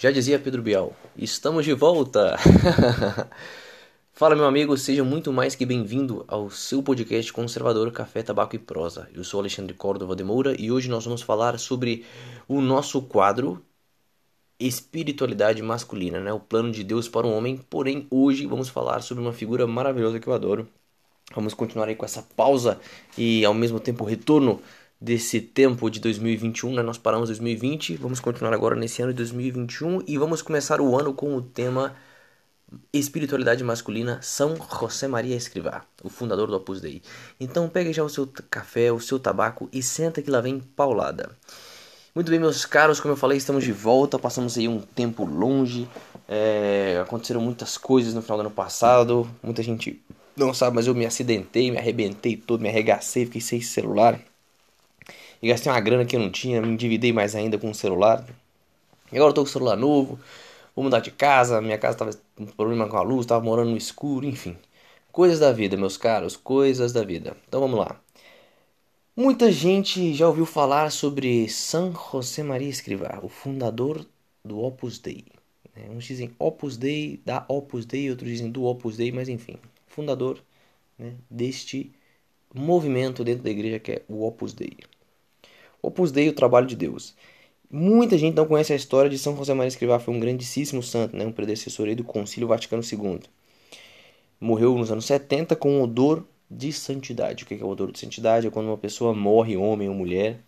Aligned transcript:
Já 0.00 0.12
dizia 0.12 0.38
Pedro 0.38 0.62
Bial, 0.62 0.94
estamos 1.16 1.64
de 1.64 1.72
volta! 1.72 2.36
Fala 4.14 4.36
meu 4.36 4.44
amigo, 4.44 4.76
seja 4.76 5.02
muito 5.02 5.32
mais 5.32 5.56
que 5.56 5.66
bem-vindo 5.66 6.24
ao 6.28 6.48
seu 6.50 6.80
podcast 6.84 7.32
conservador 7.32 7.90
Café, 7.90 8.22
Tabaco 8.22 8.54
e 8.54 8.60
Prosa. 8.60 9.08
Eu 9.12 9.24
sou 9.24 9.40
Alexandre 9.40 9.74
Córdova 9.74 10.14
de 10.14 10.22
Moura 10.22 10.54
e 10.56 10.70
hoje 10.70 10.88
nós 10.88 11.04
vamos 11.04 11.20
falar 11.20 11.58
sobre 11.58 12.04
o 12.46 12.60
nosso 12.60 13.02
quadro 13.02 13.60
Espiritualidade 14.60 15.60
Masculina, 15.62 16.20
né? 16.20 16.32
o 16.32 16.38
plano 16.38 16.70
de 16.70 16.84
Deus 16.84 17.08
para 17.08 17.26
o 17.26 17.32
homem. 17.32 17.56
Porém, 17.68 18.06
hoje 18.08 18.46
vamos 18.46 18.68
falar 18.68 19.02
sobre 19.02 19.24
uma 19.24 19.32
figura 19.32 19.66
maravilhosa 19.66 20.20
que 20.20 20.28
eu 20.28 20.32
adoro. 20.32 20.68
Vamos 21.34 21.54
continuar 21.54 21.88
aí 21.88 21.96
com 21.96 22.04
essa 22.04 22.22
pausa 22.22 22.78
e 23.16 23.44
ao 23.44 23.52
mesmo 23.52 23.80
tempo 23.80 24.04
retorno 24.04 24.62
desse 25.00 25.40
tempo 25.40 25.88
de 25.90 26.00
2021, 26.00 26.74
né? 26.74 26.82
Nós 26.82 26.98
paramos 26.98 27.28
2020, 27.28 27.96
vamos 27.96 28.20
continuar 28.20 28.52
agora 28.52 28.74
nesse 28.74 29.00
ano 29.02 29.12
de 29.12 29.18
2021 29.18 30.02
e 30.06 30.18
vamos 30.18 30.42
começar 30.42 30.80
o 30.80 30.98
ano 30.98 31.14
com 31.14 31.36
o 31.36 31.42
tema 31.42 31.94
Espiritualidade 32.92 33.62
Masculina, 33.64 34.20
São 34.22 34.56
José 34.56 35.08
Maria 35.08 35.36
Escrivá, 35.36 35.84
o 36.02 36.08
fundador 36.08 36.48
do 36.48 36.56
Opus 36.56 36.80
Dei. 36.80 37.00
Então 37.38 37.68
pegue 37.68 37.92
já 37.92 38.02
o 38.02 38.08
seu 38.08 38.28
café, 38.50 38.92
o 38.92 39.00
seu 39.00 39.18
tabaco 39.18 39.68
e 39.72 39.82
senta 39.82 40.20
que 40.20 40.30
lá 40.30 40.40
vem 40.40 40.60
paulada. 40.60 41.30
Muito 42.14 42.30
bem, 42.30 42.40
meus 42.40 42.64
caros, 42.64 42.98
como 42.98 43.12
eu 43.12 43.16
falei, 43.16 43.38
estamos 43.38 43.62
de 43.62 43.72
volta, 43.72 44.18
passamos 44.18 44.58
aí 44.58 44.66
um 44.66 44.80
tempo 44.80 45.24
longe, 45.24 45.88
é, 46.26 46.98
aconteceram 47.00 47.40
muitas 47.40 47.78
coisas 47.78 48.12
no 48.12 48.20
final 48.20 48.38
do 48.38 48.40
ano 48.40 48.50
passado, 48.50 49.30
muita 49.42 49.62
gente 49.62 50.02
não 50.36 50.52
sabe, 50.52 50.74
mas 50.74 50.86
eu 50.86 50.94
me 50.94 51.06
acidentei, 51.06 51.70
me 51.70 51.78
arrebentei 51.78 52.36
todo, 52.36 52.60
me 52.60 52.68
arregacei, 52.68 53.24
fiquei 53.26 53.40
sem 53.40 53.60
celular, 53.60 54.18
e 55.42 55.48
gastei 55.48 55.70
uma 55.70 55.80
grana 55.80 56.04
que 56.04 56.16
eu 56.16 56.20
não 56.20 56.30
tinha, 56.30 56.60
me 56.60 56.68
endividei 56.68 57.12
mais 57.12 57.34
ainda 57.34 57.58
com 57.58 57.70
o 57.70 57.74
celular. 57.74 58.24
E 59.12 59.16
agora 59.16 59.30
eu 59.30 59.34
tô 59.34 59.42
com 59.42 59.48
o 59.48 59.52
celular 59.52 59.76
novo, 59.76 60.18
vou 60.74 60.84
mudar 60.84 61.00
de 61.00 61.10
casa, 61.10 61.60
minha 61.60 61.78
casa 61.78 61.98
tava 61.98 62.10
com 62.36 62.46
problema 62.46 62.88
com 62.88 62.96
a 62.96 63.02
luz, 63.02 63.26
tava 63.26 63.44
morando 63.44 63.70
no 63.70 63.76
escuro, 63.76 64.26
enfim. 64.26 64.56
Coisas 65.12 65.38
da 65.40 65.52
vida, 65.52 65.76
meus 65.76 65.96
caros, 65.96 66.36
coisas 66.36 66.92
da 66.92 67.02
vida. 67.02 67.36
Então 67.48 67.60
vamos 67.60 67.78
lá. 67.78 68.00
Muita 69.16 69.50
gente 69.50 70.14
já 70.14 70.28
ouviu 70.28 70.46
falar 70.46 70.92
sobre 70.92 71.48
São 71.48 71.92
José 71.92 72.42
Maria 72.42 72.68
Escrivá, 72.68 73.18
o 73.22 73.28
fundador 73.28 74.06
do 74.44 74.60
Opus 74.60 74.98
Dei. 74.98 75.24
Né? 75.74 75.88
Uns 75.90 76.04
dizem 76.04 76.30
Opus 76.38 76.76
Dei, 76.76 77.20
da 77.24 77.44
Opus 77.48 77.84
Dei, 77.84 78.10
outros 78.10 78.30
dizem 78.30 78.50
do 78.50 78.64
Opus 78.64 78.96
Dei, 78.96 79.10
mas 79.10 79.28
enfim, 79.28 79.58
fundador 79.88 80.40
né, 80.96 81.14
deste 81.28 81.90
movimento 82.54 83.24
dentro 83.24 83.42
da 83.42 83.50
igreja 83.50 83.80
que 83.80 83.92
é 83.92 84.02
o 84.08 84.24
Opus 84.24 84.52
Dei. 84.52 84.76
Opus 85.82 86.10
Dei, 86.10 86.28
o 86.28 86.32
trabalho 86.32 86.66
de 86.66 86.76
Deus. 86.76 87.14
Muita 87.70 88.16
gente 88.16 88.34
não 88.34 88.46
conhece 88.46 88.72
a 88.72 88.76
história 88.76 89.10
de 89.10 89.18
São 89.18 89.36
José 89.36 89.52
Maria 89.54 89.68
Escrivá, 89.68 89.98
foi 89.98 90.14
um 90.14 90.20
grandíssimo 90.20 90.82
santo, 90.82 91.16
né? 91.16 91.26
um 91.26 91.32
predecessor 91.32 91.94
do 91.94 92.02
Concílio 92.02 92.48
Vaticano 92.48 92.82
II. 92.82 93.20
Morreu 94.40 94.76
nos 94.76 94.90
anos 94.90 95.04
70 95.04 95.54
com 95.54 95.72
um 95.72 95.82
odor 95.82 96.26
de 96.50 96.72
santidade. 96.72 97.44
O 97.44 97.46
que 97.46 97.54
é 97.54 97.64
o 97.64 97.68
odor 97.68 97.92
de 97.92 97.98
santidade? 97.98 98.46
É 98.46 98.50
quando 98.50 98.68
uma 98.68 98.78
pessoa 98.78 99.14
morre, 99.14 99.56
homem 99.56 99.88
ou 99.88 99.94
mulher, 99.94 100.40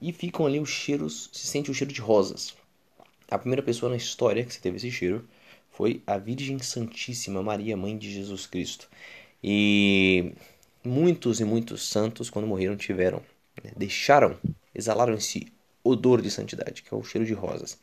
e 0.00 0.12
ficam 0.12 0.46
ali 0.46 0.60
os 0.60 0.68
cheiros, 0.68 1.30
se 1.32 1.46
sente 1.46 1.70
o 1.70 1.74
cheiro 1.74 1.92
de 1.92 2.00
rosas. 2.00 2.54
A 3.30 3.38
primeira 3.38 3.62
pessoa 3.62 3.90
na 3.90 3.96
história 3.96 4.44
que 4.44 4.60
teve 4.60 4.76
esse 4.76 4.90
cheiro 4.90 5.24
foi 5.70 6.02
a 6.06 6.18
Virgem 6.18 6.58
Santíssima 6.58 7.42
Maria, 7.42 7.76
mãe 7.76 7.96
de 7.96 8.12
Jesus 8.12 8.46
Cristo. 8.46 8.88
E 9.42 10.32
muitos 10.84 11.40
e 11.40 11.44
muitos 11.44 11.88
santos, 11.88 12.28
quando 12.28 12.46
morreram, 12.46 12.76
tiveram, 12.76 13.22
né? 13.62 13.70
deixaram 13.76 14.36
exalaram 14.78 15.14
esse 15.14 15.52
odor 15.82 16.22
de 16.22 16.30
santidade, 16.30 16.82
que 16.82 16.94
é 16.94 16.96
o 16.96 17.02
cheiro 17.02 17.26
de 17.26 17.34
rosas. 17.34 17.78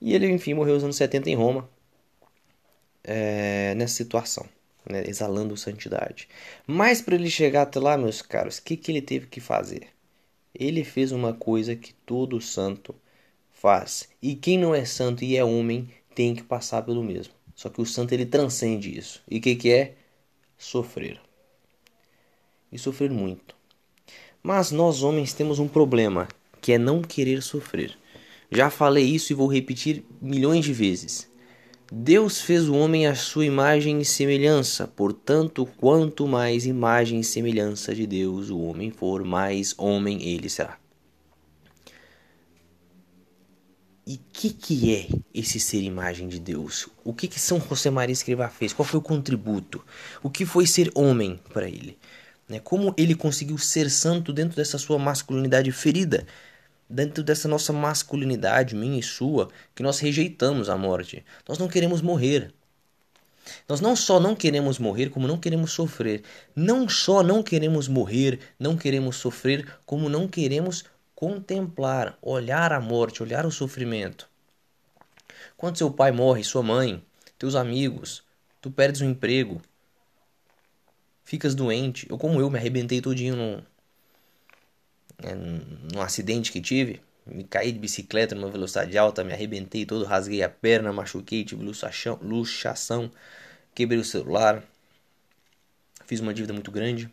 E 0.00 0.14
ele, 0.14 0.28
enfim, 0.28 0.54
morreu 0.54 0.74
nos 0.74 0.84
anos 0.84 0.96
70 0.96 1.30
em 1.30 1.34
Roma, 1.34 1.68
é, 3.04 3.74
nessa 3.74 3.94
situação, 3.94 4.46
né, 4.88 5.04
exalando 5.06 5.56
santidade. 5.56 6.28
Mas 6.66 7.00
para 7.00 7.14
ele 7.14 7.30
chegar 7.30 7.62
até 7.62 7.78
lá, 7.78 7.96
meus 7.96 8.22
caros, 8.22 8.58
o 8.58 8.62
que, 8.62 8.76
que 8.76 8.90
ele 8.90 9.02
teve 9.02 9.26
que 9.26 9.40
fazer? 9.40 9.88
Ele 10.54 10.84
fez 10.84 11.12
uma 11.12 11.34
coisa 11.34 11.76
que 11.76 11.92
todo 11.92 12.40
santo 12.40 12.94
faz. 13.52 14.08
E 14.22 14.34
quem 14.34 14.58
não 14.58 14.74
é 14.74 14.84
santo 14.84 15.24
e 15.24 15.36
é 15.36 15.44
homem 15.44 15.88
tem 16.14 16.34
que 16.34 16.42
passar 16.42 16.82
pelo 16.82 17.02
mesmo. 17.02 17.34
Só 17.54 17.68
que 17.68 17.80
o 17.80 17.86
santo 17.86 18.12
ele 18.12 18.26
transcende 18.26 18.96
isso. 18.96 19.22
E 19.30 19.38
o 19.38 19.40
que, 19.40 19.56
que 19.56 19.72
é? 19.72 19.94
Sofrer. 20.58 21.20
E 22.70 22.78
sofrer 22.78 23.10
muito. 23.10 23.55
Mas 24.46 24.70
nós 24.70 25.02
homens 25.02 25.32
temos 25.32 25.58
um 25.58 25.66
problema, 25.66 26.28
que 26.60 26.70
é 26.70 26.78
não 26.78 27.02
querer 27.02 27.42
sofrer. 27.42 27.98
Já 28.48 28.70
falei 28.70 29.02
isso 29.04 29.32
e 29.32 29.34
vou 29.34 29.48
repetir 29.48 30.04
milhões 30.22 30.64
de 30.64 30.72
vezes. 30.72 31.28
Deus 31.90 32.40
fez 32.40 32.68
o 32.68 32.76
homem 32.76 33.08
à 33.08 33.16
sua 33.16 33.44
imagem 33.44 34.00
e 34.00 34.04
semelhança, 34.04 34.86
portanto, 34.86 35.66
quanto 35.76 36.28
mais 36.28 36.64
imagem 36.64 37.18
e 37.18 37.24
semelhança 37.24 37.92
de 37.92 38.06
Deus 38.06 38.48
o 38.48 38.60
homem 38.60 38.92
for, 38.92 39.24
mais 39.24 39.74
homem 39.76 40.22
ele 40.22 40.48
será. 40.48 40.78
E 44.06 44.16
que 44.16 44.50
que 44.50 44.94
é 44.94 45.08
esse 45.34 45.58
ser 45.58 45.82
imagem 45.82 46.28
de 46.28 46.38
Deus? 46.38 46.88
O 47.02 47.12
que 47.12 47.26
que 47.26 47.40
São 47.40 47.60
José 47.60 47.90
Maria 47.90 48.12
Escrivá 48.12 48.48
fez? 48.48 48.72
Qual 48.72 48.86
foi 48.86 49.00
o 49.00 49.02
contributo? 49.02 49.84
O 50.22 50.30
que 50.30 50.46
foi 50.46 50.68
ser 50.68 50.92
homem 50.94 51.40
para 51.52 51.68
ele? 51.68 51.98
Né? 52.48 52.60
Como 52.60 52.94
ele 52.96 53.14
conseguiu 53.14 53.58
ser 53.58 53.90
santo 53.90 54.32
dentro 54.32 54.56
dessa 54.56 54.78
sua 54.78 54.98
masculinidade 54.98 55.70
ferida, 55.72 56.26
dentro 56.88 57.22
dessa 57.22 57.48
nossa 57.48 57.72
masculinidade, 57.72 58.74
minha 58.74 58.98
e 58.98 59.02
sua, 59.02 59.48
que 59.74 59.82
nós 59.82 59.98
rejeitamos 59.98 60.68
a 60.68 60.76
morte. 60.76 61.24
Nós 61.48 61.58
não 61.58 61.68
queremos 61.68 62.00
morrer. 62.00 62.52
Nós 63.68 63.80
não 63.80 63.94
só 63.94 64.18
não 64.18 64.34
queremos 64.34 64.78
morrer, 64.78 65.10
como 65.10 65.28
não 65.28 65.38
queremos 65.38 65.72
sofrer. 65.72 66.22
Não 66.54 66.88
só 66.88 67.22
não 67.22 67.42
queremos 67.42 67.88
morrer, 67.88 68.40
não 68.58 68.76
queremos 68.76 69.16
sofrer, 69.16 69.66
como 69.84 70.08
não 70.08 70.28
queremos 70.28 70.84
contemplar, 71.14 72.16
olhar 72.20 72.72
a 72.72 72.80
morte, 72.80 73.22
olhar 73.22 73.46
o 73.46 73.50
sofrimento. 73.50 74.28
Quando 75.56 75.78
seu 75.78 75.90
pai 75.90 76.12
morre, 76.12 76.44
sua 76.44 76.62
mãe, 76.62 77.02
teus 77.38 77.54
amigos, 77.54 78.22
tu 78.60 78.70
perdes 78.70 79.00
o 79.00 79.04
emprego, 79.04 79.62
ficas 81.26 81.54
doente. 81.54 82.06
Eu, 82.08 82.16
como 82.16 82.40
eu, 82.40 82.48
me 82.48 82.58
arrebentei 82.58 83.02
todinho 83.02 83.36
num, 83.36 83.62
é, 85.18 85.34
num 85.34 86.00
acidente 86.00 86.50
que 86.50 86.62
tive. 86.62 87.02
Me 87.26 87.44
caí 87.44 87.70
de 87.72 87.78
bicicleta 87.78 88.34
numa 88.34 88.48
velocidade 88.48 88.96
alta, 88.96 89.22
me 89.22 89.34
arrebentei 89.34 89.84
todo, 89.84 90.06
rasguei 90.06 90.42
a 90.42 90.48
perna, 90.48 90.90
machuquei, 90.92 91.44
tive 91.44 91.62
luxação, 91.62 92.18
luxação 92.22 93.10
quebrei 93.76 94.00
o 94.00 94.04
celular, 94.04 94.64
fiz 96.06 96.18
uma 96.20 96.32
dívida 96.32 96.54
muito 96.54 96.70
grande. 96.70 97.10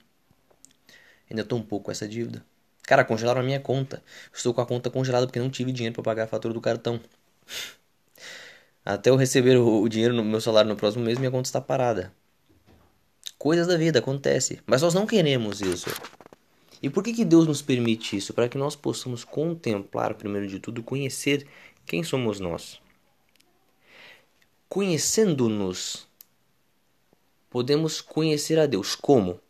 Ainda 1.30 1.42
estou 1.42 1.60
um 1.60 1.62
pouco 1.62 1.86
com 1.86 1.92
essa 1.92 2.08
dívida. 2.08 2.44
Cara, 2.84 3.04
congelaram 3.04 3.42
a 3.42 3.44
minha 3.44 3.60
conta. 3.60 4.02
Estou 4.34 4.54
com 4.54 4.62
a 4.62 4.66
conta 4.66 4.90
congelada 4.90 5.28
porque 5.28 5.40
não 5.40 5.50
tive 5.50 5.74
dinheiro 5.74 5.94
para 5.94 6.04
pagar 6.04 6.24
a 6.24 6.28
fatura 6.28 6.54
do 6.54 6.62
cartão. 6.62 7.02
Até 8.86 9.10
eu 9.10 9.18
receber 9.18 9.58
o 9.58 9.88
dinheiro 9.90 10.14
no 10.14 10.24
meu 10.24 10.40
salário 10.40 10.70
no 10.70 10.76
próximo 10.78 11.04
mês, 11.04 11.18
minha 11.18 11.32
conta 11.32 11.48
está 11.48 11.60
parada. 11.60 12.14
Coisas 13.44 13.68
da 13.68 13.76
vida 13.76 14.00
acontece, 14.00 14.62
mas 14.66 14.82
nós 14.82 14.94
não 14.94 15.06
queremos 15.06 15.60
isso. 15.60 15.90
E 16.82 16.90
por 16.90 17.04
que, 17.04 17.12
que 17.12 17.26
Deus 17.26 17.46
nos 17.46 17.62
permite 17.62 18.16
isso? 18.16 18.34
Para 18.34 18.48
que 18.48 18.58
nós 18.58 18.74
possamos 18.74 19.26
contemplar, 19.26 20.14
primeiro 20.14 20.48
de 20.48 20.62
tudo, 20.62 20.82
conhecer 20.82 21.46
quem 21.86 22.06
somos 22.06 22.40
nós. 22.40 22.82
Conhecendo-nos, 24.70 26.08
podemos 27.50 28.00
conhecer 28.00 28.58
a 28.58 28.66
Deus. 28.66 28.96
Como? 28.96 29.42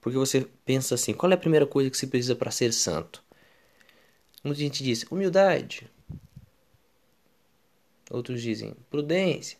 Porque 0.00 0.18
você 0.18 0.48
pensa 0.64 0.96
assim: 0.96 1.14
qual 1.14 1.30
é 1.30 1.36
a 1.36 1.38
primeira 1.38 1.68
coisa 1.68 1.88
que 1.88 1.96
se 1.96 2.08
precisa 2.08 2.34
para 2.34 2.50
ser 2.50 2.72
santo? 2.72 3.22
Muita 4.42 4.58
gente 4.58 4.82
diz 4.82 5.04
humildade. 5.08 5.88
Outros 8.10 8.42
dizem 8.42 8.74
prudência, 8.90 9.56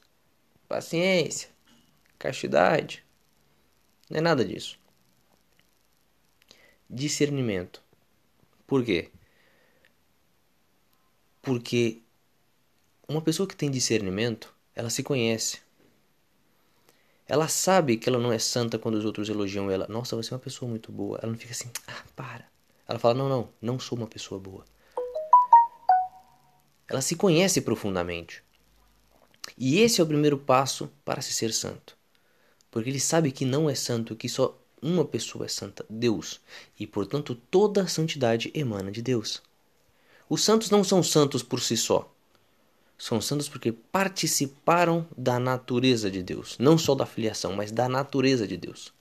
paciência, 0.66 1.50
castidade. 2.18 3.05
Não 4.08 4.18
é 4.18 4.20
nada 4.20 4.44
disso. 4.44 4.78
Discernimento. 6.88 7.82
Por 8.66 8.84
quê? 8.84 9.10
Porque 11.42 12.02
uma 13.08 13.20
pessoa 13.20 13.48
que 13.48 13.56
tem 13.56 13.70
discernimento, 13.70 14.54
ela 14.74 14.90
se 14.90 15.02
conhece. 15.02 15.60
Ela 17.26 17.48
sabe 17.48 17.96
que 17.96 18.08
ela 18.08 18.18
não 18.18 18.32
é 18.32 18.38
santa 18.38 18.78
quando 18.78 18.94
os 18.94 19.04
outros 19.04 19.28
elogiam 19.28 19.68
ela. 19.70 19.86
Nossa, 19.88 20.14
você 20.14 20.32
é 20.32 20.36
uma 20.36 20.42
pessoa 20.42 20.68
muito 20.68 20.92
boa. 20.92 21.18
Ela 21.20 21.32
não 21.32 21.38
fica 21.38 21.52
assim, 21.52 21.70
ah, 21.88 22.04
para. 22.14 22.48
Ela 22.86 23.00
fala, 23.00 23.14
não, 23.14 23.28
não, 23.28 23.48
não 23.60 23.78
sou 23.80 23.98
uma 23.98 24.06
pessoa 24.06 24.40
boa. 24.40 24.64
Ela 26.88 27.00
se 27.00 27.16
conhece 27.16 27.60
profundamente. 27.60 28.44
E 29.58 29.80
esse 29.80 30.00
é 30.00 30.04
o 30.04 30.06
primeiro 30.06 30.38
passo 30.38 30.88
para 31.04 31.20
se 31.20 31.32
ser 31.32 31.52
santo 31.52 31.96
porque 32.76 32.90
ele 32.90 33.00
sabe 33.00 33.32
que 33.32 33.46
não 33.46 33.70
é 33.70 33.74
santo, 33.74 34.14
que 34.14 34.28
só 34.28 34.54
uma 34.82 35.02
pessoa 35.02 35.46
é 35.46 35.48
santa, 35.48 35.82
Deus, 35.88 36.42
e 36.78 36.86
portanto 36.86 37.34
toda 37.34 37.80
a 37.80 37.88
santidade 37.88 38.50
emana 38.54 38.92
de 38.92 39.00
Deus. 39.00 39.42
Os 40.28 40.44
santos 40.44 40.68
não 40.68 40.84
são 40.84 41.02
santos 41.02 41.42
por 41.42 41.58
si 41.58 41.74
só. 41.74 42.14
São 42.98 43.18
santos 43.18 43.48
porque 43.48 43.72
participaram 43.72 45.08
da 45.16 45.40
natureza 45.40 46.10
de 46.10 46.22
Deus. 46.22 46.58
Não 46.58 46.76
só 46.76 46.94
da 46.94 47.06
filiação, 47.06 47.54
mas 47.54 47.72
da 47.72 47.88
natureza 47.88 48.46
de 48.46 48.58
Deus. 48.58 48.92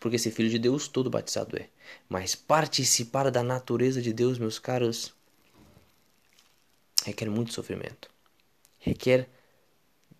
Porque 0.00 0.18
ser 0.18 0.32
filho 0.32 0.50
de 0.50 0.58
Deus, 0.58 0.88
todo 0.88 1.08
batizado 1.08 1.56
é. 1.56 1.68
Mas 2.08 2.34
participar 2.34 3.30
da 3.30 3.44
natureza 3.44 4.02
de 4.02 4.12
Deus, 4.12 4.40
meus 4.40 4.58
caros, 4.58 5.14
requer 7.04 7.30
muito 7.30 7.54
sofrimento. 7.54 8.10
Requer 8.80 9.28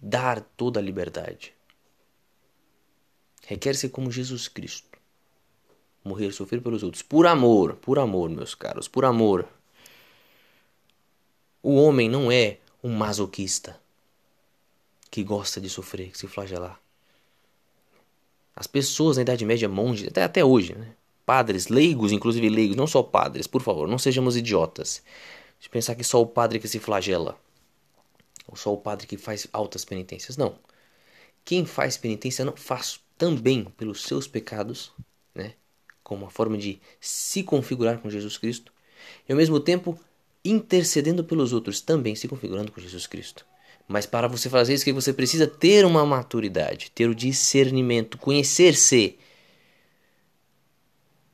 dar 0.01 0.41
toda 0.57 0.79
a 0.79 0.83
liberdade. 0.83 1.59
Requer 3.51 3.75
ser 3.75 3.89
como 3.89 4.13
Jesus 4.13 4.47
Cristo. 4.47 4.97
Morrer, 6.05 6.31
sofrer 6.31 6.63
pelos 6.63 6.85
outros. 6.85 7.03
Por 7.03 7.27
amor, 7.27 7.75
por 7.75 7.99
amor, 7.99 8.31
meus 8.31 8.55
caros, 8.55 8.87
por 8.87 9.05
amor. 9.05 9.45
O 11.61 11.75
homem 11.75 12.09
não 12.09 12.31
é 12.31 12.59
um 12.81 12.95
masoquista 12.95 13.77
que 15.11 15.25
gosta 15.25 15.61
de 15.61 15.69
sofrer, 15.69 16.13
que 16.13 16.19
se 16.19 16.29
flagelar. 16.29 16.81
As 18.55 18.69
pessoas 18.69 19.17
na 19.17 19.23
Idade 19.23 19.45
Média, 19.45 19.69
monges, 19.69 20.07
até, 20.07 20.23
até 20.23 20.45
hoje, 20.45 20.77
né? 20.77 20.95
padres, 21.27 21.67
leigos, 21.67 22.13
inclusive 22.13 22.49
leigos, 22.49 22.77
não 22.77 22.87
só 22.87 23.03
padres, 23.03 23.49
por 23.49 23.63
favor, 23.63 23.89
não 23.89 23.99
sejamos 23.99 24.37
idiotas. 24.37 25.03
De 25.59 25.69
pensar 25.69 25.97
que 25.97 26.05
só 26.05 26.23
o 26.23 26.27
padre 26.27 26.61
que 26.61 26.69
se 26.69 26.79
flagela, 26.79 27.37
ou 28.47 28.55
só 28.55 28.73
o 28.73 28.79
padre 28.79 29.09
que 29.09 29.17
faz 29.17 29.49
altas 29.53 29.85
penitências. 29.85 30.37
Não. 30.37 30.57
Quem 31.45 31.67
faz 31.67 31.97
penitência 31.97 32.45
não 32.45 32.55
faz 32.55 33.01
também 33.21 33.65
pelos 33.77 34.05
seus 34.05 34.27
pecados, 34.27 34.91
né? 35.35 35.53
como 36.03 36.25
uma 36.25 36.31
forma 36.31 36.57
de 36.57 36.81
se 36.99 37.43
configurar 37.43 37.99
com 37.99 38.09
Jesus 38.09 38.39
Cristo, 38.39 38.73
e 39.29 39.33
ao 39.33 39.37
mesmo 39.37 39.61
tempo 39.61 40.01
intercedendo 40.43 41.23
pelos 41.23 41.53
outros, 41.53 41.83
também 41.83 42.15
se 42.15 42.27
configurando 42.27 42.73
com 42.73 42.81
Jesus 42.81 43.07
Cristo. 43.07 43.45
Mas 43.87 44.07
para 44.07 44.27
você 44.27 44.49
fazer 44.49 44.73
isso, 44.73 44.87
que 44.87 44.93
você 44.93 45.13
precisa 45.13 45.47
ter 45.47 45.85
uma 45.85 46.07
maturidade, 46.07 46.91
ter 46.95 47.11
o 47.11 47.15
discernimento, 47.15 48.17
conhecer-se. 48.17 49.19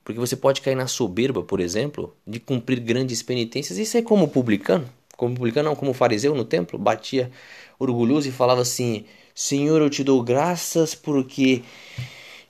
Porque 0.02 0.18
você 0.18 0.34
pode 0.34 0.62
cair 0.62 0.74
na 0.74 0.88
soberba, 0.88 1.44
por 1.44 1.60
exemplo, 1.60 2.16
de 2.26 2.40
cumprir 2.40 2.80
grandes 2.80 3.22
penitências. 3.22 3.78
Isso 3.78 3.96
é 3.96 4.02
como 4.02 4.26
publicano. 4.26 4.90
Como 5.16 5.36
publicano, 5.36 5.68
não, 5.68 5.76
como 5.76 5.92
fariseu 5.92 6.34
no 6.34 6.44
templo. 6.44 6.78
Batia 6.78 7.30
orgulhoso 7.78 8.28
e 8.28 8.32
falava 8.32 8.62
assim: 8.62 9.04
Senhor, 9.36 9.82
eu 9.82 9.90
te 9.90 10.02
dou 10.02 10.22
graças 10.22 10.94
porque 10.94 11.62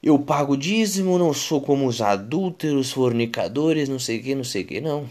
eu 0.02 0.18
pago 0.18 0.56
dízimo, 0.56 1.18
não 1.18 1.34
sou 1.34 1.60
como 1.60 1.86
os 1.86 2.00
adúlteros, 2.00 2.92
fornicadores, 2.92 3.88
não 3.88 3.98
sei 3.98 4.20
o 4.20 4.22
que, 4.22 4.34
não 4.36 4.44
sei 4.44 4.62
o 4.62 4.66
que. 4.66 4.80
Não. 4.80 5.08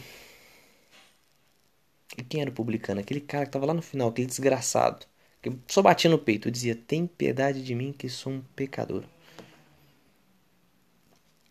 E 2.17 2.23
quem 2.23 2.41
era 2.41 2.49
o 2.49 2.53
publicano? 2.53 3.01
Aquele 3.01 3.19
cara 3.21 3.43
que 3.45 3.49
estava 3.49 3.65
lá 3.65 3.73
no 3.73 3.81
final, 3.81 4.07
aquele 4.09 4.27
desgraçado. 4.27 5.05
Que 5.41 5.51
só 5.67 5.81
batia 5.81 6.09
no 6.09 6.17
peito 6.17 6.49
dizia: 6.49 6.75
Tem 6.75 7.05
piedade 7.05 7.61
de 7.63 7.75
mim 7.75 7.91
que 7.91 8.07
sou 8.09 8.31
um 8.33 8.41
pecador. 8.55 9.03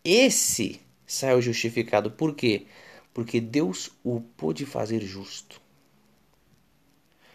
Esse 0.05 0.81
saiu 1.07 1.43
justificado. 1.43 2.11
Por 2.11 2.35
quê? 2.35 2.67
Porque 3.13 3.41
Deus 3.41 3.91
o 4.03 4.21
pôde 4.21 4.65
fazer 4.67 5.01
justo. 5.03 5.61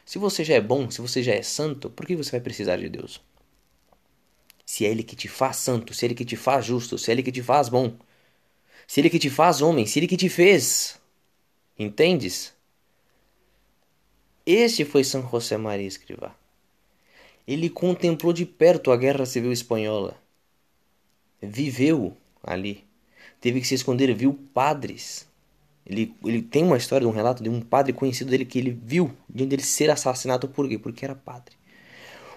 Se 0.10 0.18
você 0.18 0.44
já 0.44 0.56
é 0.56 0.60
bom, 0.60 0.90
se 0.90 1.02
você 1.02 1.22
já 1.22 1.36
é 1.36 1.44
santo, 1.44 1.88
por 1.88 2.04
que 2.04 2.16
você 2.16 2.32
vai 2.32 2.42
precisar 2.42 2.78
de 2.78 2.90
Deus? 2.90 3.22
Se 4.66 4.84
é 4.84 4.90
Ele 4.90 5.04
que 5.04 5.16
te 5.16 5.28
faz 5.28 5.58
santo, 5.58 5.94
se 5.94 6.04
é 6.04 6.08
Ele 6.08 6.16
que 6.16 6.26
te 6.26 6.36
faz 6.36 6.66
justo, 6.66 6.98
se 6.98 7.12
é 7.12 7.14
Ele 7.14 7.22
que 7.22 7.32
te 7.32 7.44
faz 7.44 7.70
bom, 7.70 7.96
se 8.88 9.00
é 9.00 9.02
Ele 9.02 9.12
que 9.12 9.20
te 9.20 9.30
faz 9.30 9.62
homem, 9.62 9.86
se 9.86 10.00
é 10.00 10.02
Ele 10.02 10.08
que 10.08 10.18
te 10.18 10.28
fez. 10.28 11.00
Entendes? 11.78 12.56
Este 14.48 14.84
foi 14.84 15.04
São 15.04 15.30
José 15.30 15.58
Maria 15.58 15.86
Escrivá. 15.86 16.36
Ele 17.48 17.70
contemplou 17.70 18.34
de 18.34 18.48
perto 18.48 18.92
a 18.92 18.98
Guerra 18.98 19.28
Civil 19.28 19.52
Espanhola. 19.52 20.20
Viveu 21.40 22.18
ali. 22.42 22.84
Teve 23.40 23.62
que 23.62 23.68
se 23.68 23.76
esconder, 23.76 24.12
viu 24.16 24.34
padres. 24.56 25.29
Ele, 25.90 26.14
ele 26.24 26.44
tem 26.44 26.64
uma 26.64 26.78
história, 26.78 27.08
um 27.08 27.12
relato 27.12 27.42
de 27.42 27.50
um 27.50 27.60
padre 27.60 27.92
conhecido 27.92 28.30
dele 28.30 28.46
que 28.46 28.60
ele 28.60 28.80
viu 28.86 29.12
diante 29.28 29.50
dele 29.50 29.64
ser 29.64 29.90
assassinado. 29.90 30.48
Por 30.48 30.70
quê? 30.70 30.78
Porque 30.78 31.04
era 31.04 31.16
padre. 31.16 31.56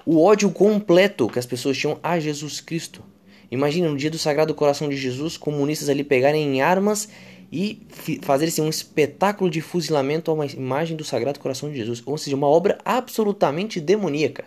O 0.07 0.23
ódio 0.23 0.51
completo 0.51 1.29
que 1.29 1.39
as 1.39 1.45
pessoas 1.45 1.77
tinham 1.77 2.01
a 2.03 2.19
Jesus 2.19 2.63
Cristo. 2.63 3.05
Imagina 3.51 3.91
no 3.91 3.97
dia 3.97 4.11
do 4.11 4.19
Sagrado 4.19 4.55
Coração 4.55 4.89
de 4.89 4.97
Jesus, 4.97 5.37
comunistas 5.37 5.91
ali 5.91 6.03
pegarem 6.03 6.63
armas 6.63 7.11
e 7.53 7.87
fazer-se 8.23 8.63
um 8.63 8.71
espetáculo 8.71 9.51
de 9.51 9.61
fuzilamento 9.61 10.31
a 10.31 10.35
uma 10.35 10.47
imagem 10.47 10.97
do 10.97 11.05
Sagrado 11.05 11.39
Coração 11.39 11.71
de 11.71 11.77
Jesus, 11.77 12.03
ou 12.07 12.17
seja, 12.17 12.35
uma 12.35 12.49
obra 12.49 12.79
absolutamente 12.83 13.79
demoníaca. 13.79 14.47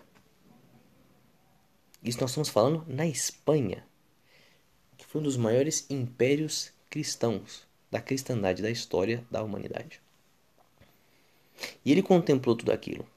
Isso 2.03 2.19
nós 2.19 2.31
estamos 2.31 2.49
falando 2.49 2.83
na 2.87 3.05
Espanha, 3.05 3.85
que 4.97 5.05
foi 5.05 5.21
um 5.21 5.23
dos 5.23 5.37
maiores 5.37 5.85
impérios 5.91 6.71
cristãos 6.89 7.67
da 7.95 8.01
cristandade 8.01 8.61
da 8.61 8.69
história 8.69 9.23
da 9.31 9.41
humanidade. 9.41 10.01
E 11.85 11.91
ele 11.91 12.03
contemplou 12.03 12.53
tudo 12.53 12.73
aquilo. 12.73 13.07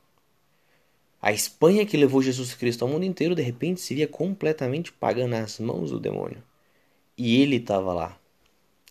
A 1.20 1.32
Espanha 1.32 1.84
que 1.84 1.96
levou 1.96 2.22
Jesus 2.22 2.54
Cristo 2.54 2.84
ao 2.84 2.88
mundo 2.88 3.04
inteiro, 3.04 3.34
de 3.34 3.42
repente 3.42 3.80
se 3.80 3.92
via 3.92 4.06
completamente 4.06 4.92
pagã 4.92 5.26
nas 5.26 5.58
mãos 5.58 5.90
do 5.90 5.98
demônio. 5.98 6.40
E 7.16 7.42
ele 7.42 7.56
estava 7.56 7.92
lá, 7.92 8.16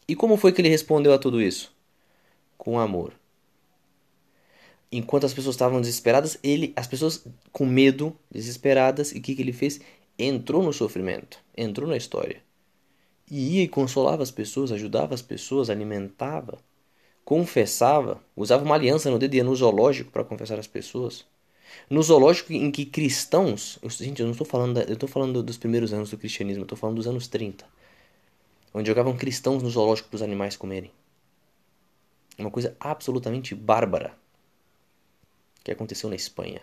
e 0.06 0.16
como 0.16 0.36
foi 0.36 0.52
que 0.52 0.62
ele 0.62 0.70
respondeu 0.70 1.14
a 1.14 1.18
tudo 1.18 1.42
isso? 1.42 1.74
Com 2.58 2.80
amor. 2.80 3.14
Enquanto 4.90 5.26
as 5.26 5.34
pessoas 5.34 5.56
estavam 5.56 5.80
desesperadas, 5.80 6.38
ele, 6.42 6.74
as 6.76 6.88
pessoas 6.88 7.26
com 7.52 7.66
medo, 7.66 8.14
desesperadas, 8.32 9.14
e 9.14 9.20
o 9.20 9.22
que, 9.22 9.36
que 9.36 9.42
ele 9.42 9.52
fez? 9.52 9.82
Entrou 10.18 10.64
no 10.64 10.72
sofrimento, 10.72 11.40
entrou 11.56 11.90
na 11.90 11.98
história. 11.98 12.42
E 13.30 13.58
ia 13.58 13.64
e 13.64 13.68
consolava 13.68 14.24
as 14.24 14.32
pessoas, 14.32 14.72
ajudava 14.72 15.14
as 15.14 15.22
pessoas, 15.22 15.70
alimentava, 15.70 16.58
confessava, 17.26 18.22
usava 18.36 18.64
uma 18.64 18.76
aliança 18.76 19.12
no 19.12 19.20
dedo 19.20 19.34
e 19.34 19.38
ia 19.38 19.44
no 19.44 19.56
zoológico 19.56 20.12
para 20.12 20.24
confessar 20.24 20.58
as 20.58 20.68
pessoas. 20.68 21.26
No 21.90 22.02
zoológico 22.02 22.54
em 22.54 22.72
que 22.72 22.86
cristãos, 22.86 23.78
gente, 23.90 24.22
eu 24.22 24.26
não 24.26 24.32
estou 24.32 24.48
falando, 24.48 24.76
da, 24.76 24.84
eu 24.84 24.94
estou 24.94 25.10
falando 25.10 25.44
dos 25.44 25.58
primeiros 25.58 25.92
anos 25.92 26.10
do 26.10 26.18
cristianismo, 26.18 26.62
eu 26.62 26.66
estou 26.66 26.78
falando 26.78 26.96
dos 26.96 27.08
anos 27.08 27.28
30 27.28 27.66
onde 28.78 28.88
jogavam 28.88 29.18
cristãos 29.18 29.64
no 29.64 29.70
zoológico 29.70 30.10
para 30.10 30.18
os 30.18 30.22
animais 30.22 30.56
comerem. 30.56 30.92
Uma 32.38 32.52
coisa 32.52 32.76
absolutamente 32.80 33.56
bárbara 33.56 34.16
que 35.64 35.72
aconteceu 35.72 36.10
na 36.10 36.16
Espanha. 36.16 36.62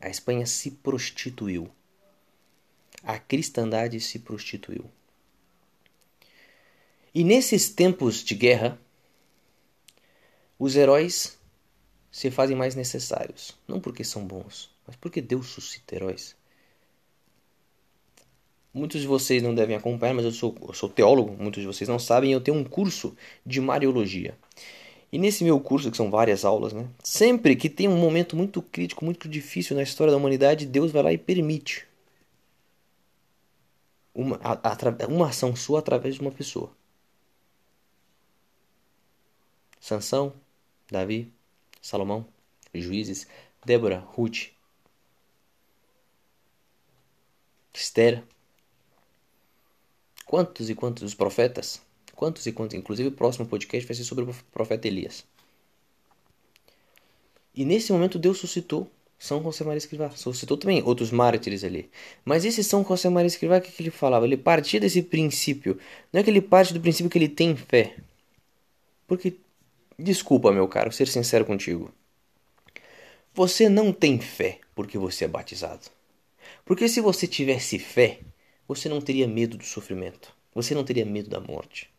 A 0.00 0.08
Espanha 0.08 0.46
se 0.46 0.70
prostituiu. 0.70 1.68
A 3.02 3.18
cristandade 3.18 4.00
se 4.00 4.20
prostituiu. 4.20 4.88
E 7.14 7.22
nesses 7.22 7.68
tempos 7.70 8.24
de 8.24 8.34
guerra, 8.34 8.78
os 10.58 10.74
heróis 10.74 11.38
se 12.10 12.30
fazem 12.30 12.56
mais 12.56 12.74
necessários. 12.74 13.56
Não 13.68 13.80
porque 13.80 14.02
são 14.02 14.26
bons, 14.26 14.70
mas 14.86 14.96
porque 14.96 15.20
Deus 15.20 15.46
suscita 15.48 15.94
heróis. 15.94 16.36
Muitos 18.72 19.00
de 19.00 19.06
vocês 19.06 19.40
não 19.40 19.54
devem 19.54 19.76
acompanhar, 19.76 20.14
mas 20.14 20.24
eu 20.24 20.32
sou, 20.32 20.56
eu 20.66 20.74
sou 20.74 20.88
teólogo, 20.88 21.40
muitos 21.40 21.60
de 21.60 21.66
vocês 21.68 21.88
não 21.88 22.00
sabem, 22.00 22.32
eu 22.32 22.40
tenho 22.40 22.56
um 22.56 22.64
curso 22.64 23.16
de 23.46 23.60
Mariologia. 23.60 24.36
E 25.12 25.18
nesse 25.18 25.44
meu 25.44 25.60
curso, 25.60 25.92
que 25.92 25.96
são 25.96 26.10
várias 26.10 26.44
aulas, 26.44 26.72
né? 26.72 26.88
Sempre 27.04 27.54
que 27.54 27.70
tem 27.70 27.86
um 27.86 27.96
momento 27.96 28.34
muito 28.34 28.60
crítico, 28.60 29.04
muito 29.04 29.28
difícil 29.28 29.76
na 29.76 29.82
história 29.84 30.10
da 30.10 30.16
humanidade, 30.16 30.66
Deus 30.66 30.90
vai 30.90 31.04
lá 31.04 31.12
e 31.12 31.18
permite 31.18 31.86
uma, 34.12 34.40
a, 34.42 34.52
a, 34.52 35.06
uma 35.06 35.28
ação 35.28 35.54
sua 35.54 35.78
através 35.78 36.16
de 36.16 36.20
uma 36.20 36.32
pessoa. 36.32 36.72
Sansão, 39.84 40.32
Davi, 40.90 41.30
Salomão, 41.82 42.26
Juízes, 42.72 43.26
Débora, 43.66 43.98
Ruth, 43.98 44.46
Esther, 47.74 48.24
Quantos 50.24 50.70
e 50.70 50.74
quantos 50.74 51.02
os 51.02 51.14
profetas? 51.14 51.82
Quantos 52.14 52.46
e 52.46 52.52
quantos? 52.52 52.74
Inclusive 52.74 53.10
o 53.10 53.12
próximo 53.12 53.46
podcast 53.46 53.86
vai 53.86 53.94
ser 53.94 54.04
sobre 54.04 54.24
o 54.24 54.34
profeta 54.50 54.88
Elias. 54.88 55.22
E 57.54 57.62
nesse 57.62 57.92
momento 57.92 58.18
Deus 58.18 58.38
suscitou 58.38 58.90
São 59.18 59.42
José 59.42 59.64
Maria 59.64 59.76
Escrivá. 59.76 60.08
Suscitou 60.12 60.56
também 60.56 60.82
outros 60.82 61.10
mártires 61.10 61.62
ali. 61.62 61.90
Mas 62.24 62.46
esse 62.46 62.64
São 62.64 62.82
José 62.82 63.10
Maria 63.10 63.26
Escrivá, 63.26 63.58
o 63.58 63.60
que, 63.60 63.70
que 63.70 63.82
ele 63.82 63.90
falava? 63.90 64.24
Ele 64.24 64.38
partia 64.38 64.80
desse 64.80 65.02
princípio. 65.02 65.78
Não 66.10 66.22
é 66.22 66.24
que 66.24 66.30
ele 66.30 66.40
parte 66.40 66.72
do 66.72 66.80
princípio 66.80 67.10
que 67.10 67.18
ele 67.18 67.28
tem 67.28 67.54
fé. 67.54 67.94
Porque, 69.06 69.36
desculpa 69.98 70.52
meu 70.52 70.68
caro, 70.68 70.92
ser 70.92 71.08
sincero 71.08 71.44
contigo. 71.44 71.92
Você 73.34 73.68
não 73.68 73.92
tem 73.92 74.20
fé 74.20 74.60
porque 74.74 74.96
você 74.96 75.24
é 75.24 75.28
batizado. 75.28 75.90
Porque 76.64 76.88
se 76.88 77.00
você 77.00 77.26
tivesse 77.26 77.78
fé, 77.78 78.20
você 78.66 78.88
não 78.88 79.00
teria 79.00 79.26
medo 79.26 79.56
do 79.56 79.64
sofrimento. 79.64 80.34
Você 80.54 80.74
não 80.74 80.84
teria 80.84 81.04
medo 81.04 81.28
da 81.28 81.40
morte. 81.40 81.90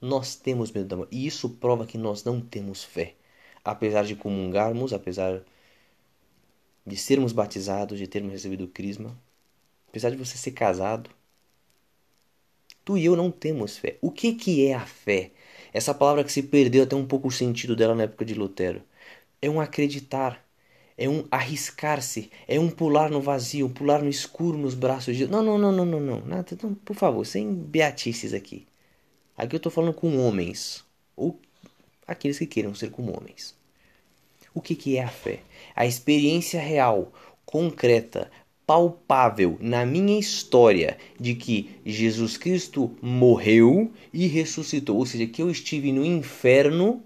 Nós 0.00 0.34
temos 0.34 0.72
medo 0.72 0.86
da 0.86 0.96
morte. 0.96 1.14
E 1.14 1.26
isso 1.26 1.48
prova 1.48 1.86
que 1.86 1.96
nós 1.96 2.24
não 2.24 2.40
temos 2.40 2.82
fé. 2.82 3.14
Apesar 3.64 4.04
de 4.04 4.16
comungarmos, 4.16 4.92
apesar 4.92 5.42
de 6.86 6.96
sermos 6.96 7.32
batizados, 7.32 7.98
de 7.98 8.06
termos 8.06 8.32
recebido 8.32 8.64
o 8.64 8.68
crisma, 8.68 9.16
apesar 9.88 10.10
de 10.10 10.16
você 10.16 10.36
ser 10.36 10.50
casado, 10.50 11.08
tu 12.84 12.98
e 12.98 13.04
eu 13.06 13.16
não 13.16 13.30
temos 13.30 13.78
fé. 13.78 13.96
O 14.02 14.10
que, 14.10 14.34
que 14.34 14.66
é 14.66 14.74
a 14.74 14.84
fé? 14.84 15.30
Essa 15.74 15.92
palavra 15.92 16.22
que 16.22 16.32
se 16.32 16.44
perdeu 16.44 16.84
até 16.84 16.94
um 16.94 17.04
pouco 17.04 17.26
o 17.28 17.32
sentido 17.32 17.74
dela 17.74 17.96
na 17.96 18.04
época 18.04 18.24
de 18.24 18.32
Lutero. 18.32 18.80
É 19.42 19.50
um 19.50 19.60
acreditar, 19.60 20.42
é 20.96 21.08
um 21.08 21.26
arriscar-se, 21.32 22.30
é 22.46 22.60
um 22.60 22.70
pular 22.70 23.10
no 23.10 23.20
vazio, 23.20 23.68
pular 23.68 24.00
no 24.00 24.08
escuro 24.08 24.56
nos 24.56 24.74
braços 24.74 25.16
de. 25.16 25.26
Não, 25.26 25.42
não, 25.42 25.58
não, 25.58 25.72
não, 25.72 25.84
não, 25.84 26.00
não. 26.00 26.20
Nada, 26.24 26.56
não 26.62 26.74
por 26.74 26.94
favor, 26.94 27.26
sem 27.26 27.52
beatices 27.52 28.32
aqui. 28.32 28.66
Aqui 29.36 29.56
eu 29.56 29.58
estou 29.58 29.72
falando 29.72 29.92
com 29.92 30.16
homens, 30.24 30.84
ou 31.16 31.40
aqueles 32.06 32.38
que 32.38 32.46
queiram 32.46 32.72
ser 32.72 32.90
como 32.90 33.16
homens. 33.16 33.56
O 34.54 34.60
que, 34.60 34.76
que 34.76 34.96
é 34.96 35.02
a 35.02 35.08
fé? 35.08 35.40
A 35.74 35.84
experiência 35.84 36.60
real, 36.60 37.12
concreta, 37.44 38.30
palpável 38.66 39.58
na 39.60 39.84
minha 39.84 40.18
história 40.18 40.98
de 41.18 41.34
que 41.34 41.70
Jesus 41.84 42.36
Cristo 42.36 42.96
morreu 43.02 43.92
e 44.12 44.26
ressuscitou, 44.26 44.96
ou 44.96 45.06
seja, 45.06 45.26
que 45.26 45.42
eu 45.42 45.50
estive 45.50 45.92
no 45.92 46.04
inferno, 46.04 47.02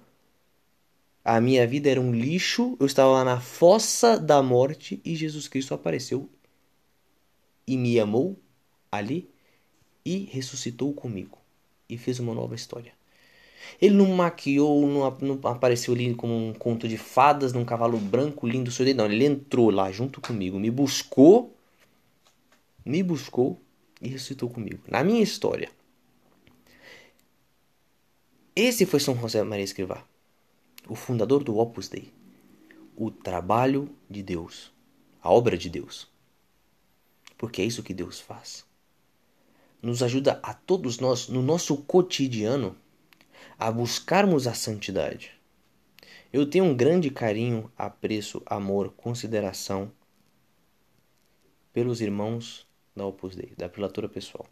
a 1.25 1.41
minha 1.41 1.67
vida 1.67 1.91
era 1.91 2.01
um 2.01 2.13
lixo, 2.13 2.77
eu 2.81 2.87
estava 2.87 3.11
lá 3.11 3.25
na 3.25 3.41
fossa 3.41 4.19
da 4.19 4.43
morte 4.43 5.01
e 5.05 5.15
Jesus 5.15 5.49
Cristo 5.49 5.75
apareceu 5.75 6.29
e 7.67 7.77
me 7.77 8.01
amou 8.01 8.39
ali 8.91 9.29
e 10.05 10.29
ressuscitou 10.33 10.93
comigo 10.95 11.39
e 11.89 11.99
fez 11.99 12.19
uma 12.19 12.35
nova 12.35 12.55
história. 12.55 12.93
Ele 13.81 13.95
não 13.95 14.07
maquiou, 14.07 14.87
não, 14.87 15.11
não, 15.21 15.51
apareceu 15.51 15.95
ali 15.95 16.15
como 16.15 16.35
um 16.35 16.53
conto 16.53 16.89
de 16.89 16.97
fadas 16.97 17.53
num 17.53 17.65
cavalo 17.65 17.99
branco 17.99 18.47
lindo 18.47 18.71
sorrindo. 18.71 18.99
Não, 18.99 19.11
ele 19.11 19.25
entrou 19.25 19.71
lá 19.71 19.91
junto 19.93 20.21
comigo, 20.21 20.59
me 20.59 20.71
buscou, 20.71 21.55
me 22.85 23.03
buscou 23.03 23.61
e 24.01 24.09
ressuscitou 24.09 24.49
comigo. 24.49 24.81
Na 24.89 25.05
minha 25.05 25.23
história. 25.23 25.71
Esse 28.55 28.85
foi 28.85 28.99
São 28.99 29.17
José 29.17 29.43
Maria 29.45 29.65
Escrivá, 29.65 30.05
o 30.89 30.97
fundador 30.97 31.45
do 31.45 31.57
Opus 31.59 31.89
Dei. 31.89 32.13
O 32.97 33.09
trabalho 33.09 33.89
de 34.11 34.21
Deus, 34.21 34.73
a 35.23 35.31
obra 35.31 35.57
de 35.57 35.71
Deus. 35.71 36.09
Porque 37.37 37.63
é 37.63 37.65
isso 37.65 37.85
que 37.85 37.95
Deus 37.95 38.19
faz. 38.19 38.65
Nos 39.81 40.03
ajuda 40.03 40.41
a 40.43 40.53
todos 40.53 40.99
nós, 40.99 41.29
no 41.29 41.41
nosso 41.41 41.77
cotidiano, 41.77 42.75
a 43.59 43.73
buscarmos 43.73 44.47
a 44.47 44.55
santidade. 44.55 45.33
Eu 46.33 46.49
tenho 46.49 46.65
um 46.65 46.77
grande 46.77 47.11
carinho, 47.11 47.73
apreço, 47.77 48.41
amor, 48.47 48.93
consideração 48.93 49.91
pelos 51.73 52.01
irmãos 52.01 52.69
da 52.95 53.05
Opus 53.05 53.35
Dei, 53.35 53.53
da 53.57 53.69
prelatura 53.69 54.09
pessoal. 54.09 54.47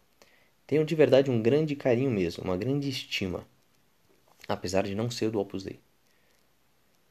Tenho 0.65 0.83
de 0.83 0.93
verdade 0.93 1.31
um 1.31 1.41
grande 1.41 1.73
carinho 1.73 2.11
mesmo, 2.11 2.43
uma 2.43 2.57
grande 2.57 2.89
estima, 2.89 3.47
apesar 4.45 4.83
de 4.83 4.93
não 4.93 5.09
ser 5.09 5.31
do 5.31 5.39
Opus 5.39 5.63
Dei. 5.63 5.79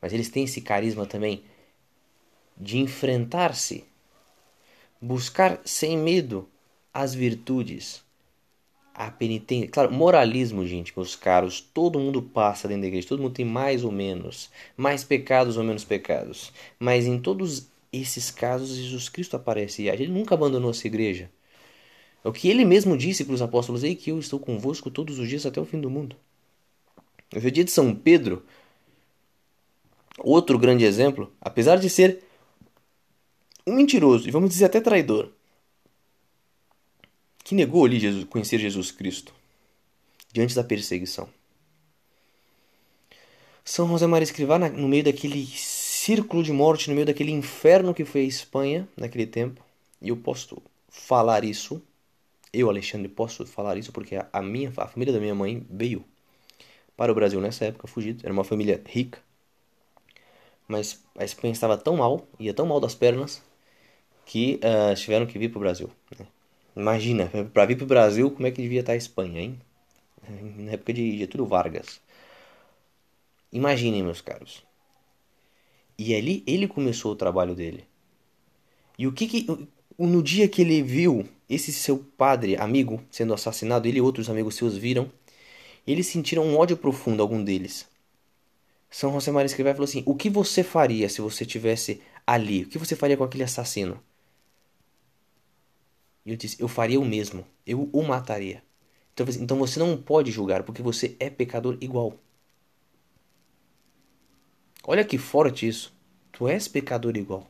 Mas 0.03 0.13
eles 0.13 0.29
têm 0.29 0.45
esse 0.45 0.61
carisma 0.61 1.07
também 1.07 1.45
de 2.59 2.77
enfrentar-se, 2.77 3.85
buscar 5.01 5.63
sem 5.65 5.97
medo 5.97 6.47
as 6.93 7.15
virtudes, 7.15 8.05
a 8.97 9.11
penitência. 9.11 9.69
Claro, 9.69 9.93
moralismo, 9.93 10.67
gente, 10.67 10.93
meus 10.97 11.15
caros. 11.15 11.61
Todo 11.61 12.01
mundo 12.01 12.23
passa 12.23 12.67
dentro 12.67 12.83
da 12.83 12.89
igreja. 12.89 13.07
Todo 13.07 13.23
mundo 13.23 13.35
tem 13.35 13.45
mais 13.45 13.85
ou 13.85 13.93
menos. 13.93 14.51
Mais 14.77 15.05
pecados 15.05 15.59
ou 15.59 15.63
menos 15.63 15.85
pecados. 15.85 16.51
Mas 16.79 17.07
em 17.07 17.19
todos 17.19 17.69
esses 17.93 18.31
casos, 18.31 18.75
Jesus 18.75 19.09
Cristo 19.11 19.37
aparece 19.37 19.83
e 19.83 19.89
Ele 19.89 20.09
nunca 20.09 20.35
abandonou 20.35 20.71
essa 20.71 20.87
igreja. 20.87 21.31
É 22.25 22.29
o 22.29 22.33
que 22.33 22.49
ele 22.49 22.65
mesmo 22.65 22.97
disse 22.97 23.25
para 23.25 23.35
os 23.35 23.43
apóstolos: 23.43 23.85
Ei, 23.85 23.95
que 23.95 24.11
eu 24.11 24.19
estou 24.19 24.41
convosco 24.41 24.91
todos 24.91 25.19
os 25.19 25.29
dias 25.29 25.47
até 25.47 25.61
o 25.61 25.65
fim 25.67 25.81
do 25.81 25.91
mundo. 25.91 26.17
É 27.31 27.39
dia 27.51 27.65
de 27.65 27.71
São 27.71 27.95
Pedro. 27.95 28.43
Outro 30.19 30.59
grande 30.59 30.85
exemplo, 30.85 31.31
apesar 31.41 31.77
de 31.77 31.91
ser 31.91 32.25
um 33.67 33.75
mentiroso 33.75 34.27
e 34.27 34.31
vamos 34.31 34.49
dizer 34.49 34.65
até 34.65 34.81
traidor, 34.81 35.31
que 37.47 37.55
negou 37.55 37.85
ali 37.85 38.01
Jesus, 38.01 38.25
conhecer 38.25 38.59
Jesus 38.59 38.91
Cristo 38.91 39.33
diante 40.33 40.53
da 40.53 40.65
perseguição. 40.65 41.29
São 43.65 43.89
José 43.89 44.05
Maria 44.05 44.25
Escrivá, 44.25 44.59
no 44.59 44.89
meio 44.89 45.05
daquele 45.05 45.47
círculo 45.47 46.43
de 46.43 46.51
morte, 46.51 46.89
no 46.89 46.97
meio 46.97 47.07
daquele 47.07 47.31
inferno 47.31 47.95
que 47.95 48.05
foi 48.05 48.23
a 48.23 48.25
Espanha 48.25 48.89
naquele 48.97 49.29
tempo, 49.29 49.65
e 50.03 50.09
eu 50.09 50.17
posso 50.17 50.61
falar 50.89 51.45
isso, 51.45 51.81
eu, 52.53 52.69
Alexandre, 52.69 53.09
posso 53.09 53.47
falar 53.47 53.77
isso 53.77 53.93
porque 53.93 54.17
a 54.33 54.43
minha 54.43 54.73
a 54.77 54.89
família 54.89 55.15
da 55.15 55.21
minha 55.21 55.35
mãe 55.35 55.65
veio 55.71 56.05
para 56.97 57.13
o 57.13 57.15
Brasil 57.15 57.41
nessa 57.41 57.67
época, 57.67 57.87
fugido, 57.87 58.25
era 58.25 58.33
uma 58.33 58.43
família 58.43 58.83
rica, 58.85 59.21
mas 60.67 61.01
a 61.17 61.25
Espanha 61.25 61.53
estava 61.53 61.79
tão 61.79 61.99
mal, 61.99 62.27
ia 62.41 62.53
tão 62.53 62.67
mal 62.67 62.81
das 62.81 62.97
pernas, 62.97 63.41
que 64.25 64.59
uh, 64.65 64.97
tiveram 64.97 65.27
que 65.27 65.39
vir 65.39 65.49
para 65.49 65.59
o 65.59 65.61
Brasil. 65.61 65.89
Né? 66.19 66.27
Imagina, 66.77 67.31
para 67.55 67.65
vir 67.65 67.77
para 67.77 67.85
o 67.85 67.89
Brasil, 67.89 68.31
como 68.31 68.47
é 68.47 68.51
que 68.51 68.61
devia 68.61 68.81
estar 68.81 68.93
a 68.93 68.97
Espanha, 68.97 69.41
hein? 69.41 69.61
Na 70.59 70.73
época 70.73 70.93
de 70.93 71.19
Getúlio 71.19 71.47
Vargas. 71.47 72.01
Imaginem, 73.51 74.03
meus 74.03 74.21
caros. 74.21 74.63
E 75.99 76.15
ali 76.15 76.45
ele 76.47 76.69
começou 76.69 77.13
o 77.13 77.17
trabalho 77.17 77.55
dele. 77.55 77.85
E 78.99 79.07
o 79.07 79.13
que 79.13 79.27
que. 79.27 79.69
No 79.99 80.23
dia 80.23 80.47
que 80.47 80.61
ele 80.61 80.83
viu 80.83 81.27
esse 81.49 81.73
seu 81.73 81.99
padre, 81.99 82.57
amigo, 82.57 83.03
sendo 83.11 83.33
assassinado, 83.33 83.89
ele 83.89 83.99
e 83.99 84.03
outros 84.03 84.29
amigos 84.29 84.57
seus 84.57 84.77
viram, 84.77 85.11
eles 85.87 86.07
sentiram 86.07 86.45
um 86.45 86.59
ódio 86.59 86.77
profundo, 86.77 87.23
algum 87.23 87.43
deles. 87.43 87.89
São 88.91 89.13
José 89.13 89.31
Maria 89.31 89.47
Escrivá 89.47 89.73
falou 89.73 89.85
assim: 89.85 90.03
O 90.05 90.15
que 90.15 90.29
você 90.29 90.63
faria 90.63 91.09
se 91.09 91.23
você 91.23 91.47
tivesse 91.47 92.03
ali? 92.27 92.65
O 92.65 92.69
que 92.69 92.79
você 92.79 92.95
faria 92.95 93.17
com 93.17 93.25
aquele 93.25 93.45
assassino? 93.45 93.99
E 96.27 96.33
eu 96.33 96.37
disse: 96.37 96.61
Eu 96.61 96.67
faria 96.67 97.01
o 97.01 97.05
mesmo. 97.05 97.47
Eu 97.65 97.89
o 97.93 98.03
mataria. 98.03 98.63
Então, 99.15 99.27
então 99.41 99.57
você 99.57 99.79
não 99.79 99.97
pode 99.97 100.33
julgar, 100.33 100.65
porque 100.65 100.83
você 100.83 101.17
é 101.21 101.31
pecador 101.31 101.79
igual. 101.81 102.15
Olha 104.85 105.05
que 105.05 105.17
forte 105.17 105.67
isso. 105.67 105.95
Tu 106.33 106.49
és 106.49 106.67
pecador 106.69 107.17
igual. 107.17 107.49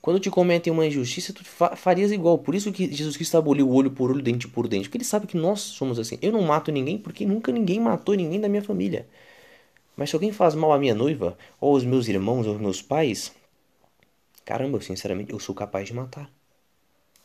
Quando 0.00 0.18
te 0.18 0.30
cometem 0.30 0.72
uma 0.72 0.86
injustiça, 0.86 1.32
tu 1.32 1.44
farias 1.44 2.10
igual. 2.10 2.38
Por 2.38 2.54
isso 2.54 2.72
que 2.72 2.90
Jesus 2.90 3.16
Cristo 3.16 3.36
aboliu 3.36 3.68
olho 3.68 3.90
por 3.90 4.10
olho, 4.10 4.22
dente 4.22 4.48
por 4.48 4.66
dente. 4.66 4.88
Porque 4.88 4.96
ele 4.96 5.04
sabe 5.04 5.26
que 5.26 5.36
nós 5.36 5.60
somos 5.60 5.98
assim. 5.98 6.18
Eu 6.22 6.32
não 6.32 6.40
mato 6.42 6.72
ninguém 6.72 6.96
porque 6.96 7.26
nunca 7.26 7.52
ninguém 7.52 7.78
matou 7.78 8.14
ninguém 8.14 8.40
da 8.40 8.48
minha 8.48 8.62
família. 8.62 9.06
Mas 9.96 10.08
se 10.08 10.16
alguém 10.16 10.32
faz 10.32 10.54
mal 10.54 10.72
à 10.72 10.78
minha 10.78 10.94
noiva, 10.94 11.36
ou 11.60 11.74
aos 11.74 11.84
meus 11.84 12.08
irmãos, 12.08 12.46
ou 12.46 12.54
aos 12.54 12.62
meus 12.62 12.80
pais, 12.80 13.32
caramba, 14.44 14.80
sinceramente, 14.80 15.32
eu 15.32 15.38
sou 15.38 15.54
capaz 15.54 15.86
de 15.86 15.94
matar 15.94 16.30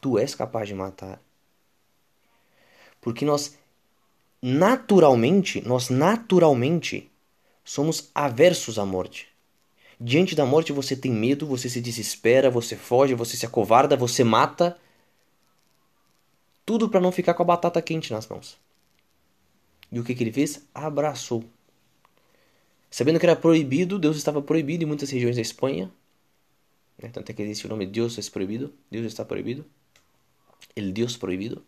tu 0.01 0.17
és 0.19 0.35
capaz 0.35 0.67
de 0.67 0.75
matar. 0.75 1.21
Porque 3.01 3.23
nós 3.23 3.57
naturalmente, 4.41 5.59
nós 5.67 5.89
naturalmente 5.89 7.11
somos 7.63 8.11
aversos 8.13 8.77
à 8.77 8.85
morte. 8.85 9.27
Diante 9.99 10.35
da 10.35 10.45
morte 10.45 10.71
você 10.71 10.95
tem 10.95 11.11
medo, 11.11 11.47
você 11.47 11.67
se 11.67 11.81
desespera, 11.81 12.49
você 12.49 12.75
foge, 12.75 13.15
você 13.15 13.35
se 13.35 13.45
acovarda, 13.45 13.95
você 13.95 14.23
mata. 14.23 14.77
Tudo 16.65 16.89
para 16.89 16.99
não 16.99 17.11
ficar 17.11 17.33
com 17.33 17.43
a 17.43 17.45
batata 17.45 17.81
quente 17.81 18.11
nas 18.11 18.27
mãos. 18.27 18.57
E 19.91 19.99
o 19.99 20.03
que, 20.03 20.13
que 20.13 20.23
ele 20.23 20.31
fez? 20.31 20.67
Abraçou. 20.73 21.43
Sabendo 22.91 23.19
que 23.19 23.25
era 23.25 23.35
proibido, 23.35 23.97
Deus 23.97 24.17
estava 24.17 24.41
proibido 24.41 24.83
em 24.83 24.87
muitas 24.87 25.09
regiões 25.09 25.35
da 25.35 25.41
Espanha. 25.41 25.91
Né? 27.01 27.09
Tanto 27.09 27.29
é 27.29 27.33
que 27.33 27.41
existe 27.41 27.65
o 27.65 27.69
nome 27.69 27.85
Deus 27.85 28.17
é 28.17 28.31
proibido. 28.31 28.73
Deus 28.91 29.05
está 29.05 29.25
proibido 29.25 29.65
el 30.75 30.91
Deus 30.91 31.17
proibido, 31.17 31.63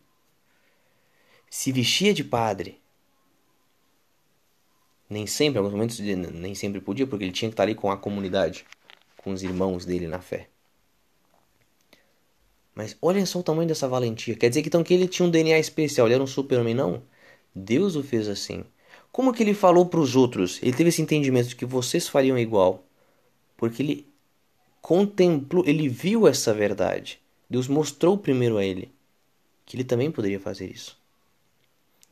se 1.50 1.72
vestia 1.72 2.13
de 2.13 2.24
padre. 2.24 2.79
Nem 5.10 5.25
sempre, 5.25 5.56
em 5.56 5.60
alguns 5.60 5.74
momentos 5.74 6.00
nem 6.00 6.53
sempre 6.53 6.82
podia, 6.82 7.08
porque 7.08 7.24
ele 7.24 7.32
tinha 7.32 7.50
que 7.50 7.53
estar 7.53 7.63
ali 7.63 7.75
com 7.75 7.89
a 7.89 7.98
comunidade, 7.98 8.65
com 9.15 9.32
os 9.32 9.41
irmãos 9.41 9.86
dele 9.86 10.08
na 10.08 10.20
fé. 10.20 10.50
Mas 12.75 12.96
olha 13.01 13.25
só 13.25 13.39
o 13.39 13.44
tamanho 13.44 13.67
dessa 13.67 13.88
valentia. 13.88 14.36
Quer 14.36 14.50
dizer 14.50 14.62
que 14.62 14.67
então 14.67 14.84
que 14.84 14.94
ele 14.94 15.08
tinha 15.08 15.25
um 15.25 15.32
DNA 15.32 15.58
especial, 15.58 16.06
ele 16.06 16.13
era 16.13 16.24
um 16.24 16.27
super-homem? 16.27 16.75
Não. 16.75 17.01
Deus 17.56 17.96
o 17.96 18.03
fez 18.03 18.27
assim. 18.27 18.63
Como 19.12 19.34
que 19.34 19.41
ele 19.41 19.56
falou 19.56 19.88
para 19.88 20.00
os 20.00 20.15
outros? 20.15 20.62
Ele 20.62 20.74
teve 20.74 20.89
esse 20.89 21.01
entendimento 21.01 21.48
de 21.48 21.56
que 21.56 21.65
vocês 21.65 22.08
fariam 22.08 22.38
igual. 22.38 22.84
Porque 23.56 23.82
ele 23.82 24.08
contemplou, 24.79 25.65
ele 25.65 25.89
viu 25.89 26.27
essa 26.27 26.53
verdade. 26.53 27.20
Deus 27.50 27.68
mostrou 27.68 28.18
primeiro 28.18 28.58
a 28.58 28.66
ele 28.66 28.92
que 29.68 29.75
ele 29.75 29.84
também 29.84 30.10
poderia 30.10 30.39
fazer 30.39 30.72
isso. 30.72 30.98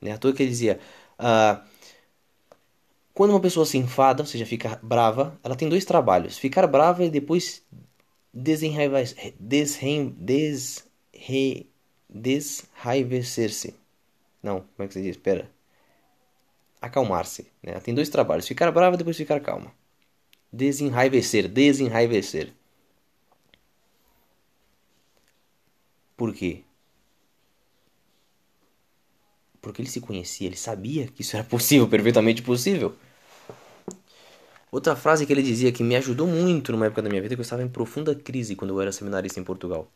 Né? 0.01 0.11
À 0.11 0.17
toa 0.17 0.33
que 0.33 0.43
ele 0.43 0.51
dizia: 0.51 0.79
ah, 1.17 1.63
quando 3.13 3.31
uma 3.31 3.39
pessoa 3.39 3.65
se 3.65 3.77
enfada, 3.77 4.21
ou 4.21 4.27
seja, 4.27 4.45
fica 4.45 4.77
brava, 4.83 5.39
ela 5.41 5.55
tem 5.55 5.69
dois 5.69 5.85
trabalhos: 5.85 6.37
ficar 6.37 6.67
brava 6.67 7.05
e 7.05 7.09
depois 7.09 7.63
desenraivecer-se. 8.33 9.33
Desraivecer-se. 12.09 13.73
Não, 14.43 14.59
como 14.59 14.85
é 14.85 14.87
que 14.87 14.93
se 14.93 15.01
diz? 15.01 15.11
Espera. 15.11 15.49
Acalmar-se. 16.81 17.47
Né? 17.63 17.79
Tem 17.79 17.95
dois 17.95 18.09
trabalhos: 18.09 18.45
ficar 18.47 18.69
brava 18.71 18.95
e 18.95 18.97
depois 18.97 19.15
ficar 19.15 19.39
calma. 19.39 19.71
Desenraivecer. 20.51 21.47
Desenraivecer. 21.47 22.53
Por 26.25 26.33
quê? 26.33 26.63
Porque 29.61 29.79
ele 29.79 29.89
se 29.89 30.01
conhecia, 30.01 30.47
ele 30.47 30.57
sabia 30.57 31.05
que 31.05 31.21
isso 31.21 31.35
era 31.35 31.45
possível, 31.45 31.87
perfeitamente 31.87 32.41
possível. 32.41 32.95
Outra 34.71 34.95
frase 34.95 35.23
que 35.23 35.31
ele 35.31 35.43
dizia 35.43 35.71
que 35.71 35.83
me 35.83 35.95
ajudou 35.95 36.25
muito 36.25 36.71
numa 36.71 36.87
época 36.87 37.03
da 37.03 37.09
minha 37.09 37.21
vida, 37.21 37.35
que 37.35 37.41
eu 37.41 37.43
estava 37.43 37.61
em 37.61 37.67
profunda 37.67 38.15
crise 38.15 38.55
quando 38.55 38.71
eu 38.71 38.81
era 38.81 38.91
seminarista 38.91 39.39
em 39.39 39.43
Portugal. 39.43 39.87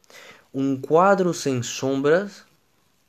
Um 0.53 0.79
quadro 0.79 1.33
sem 1.33 1.63
sombras 1.63 2.45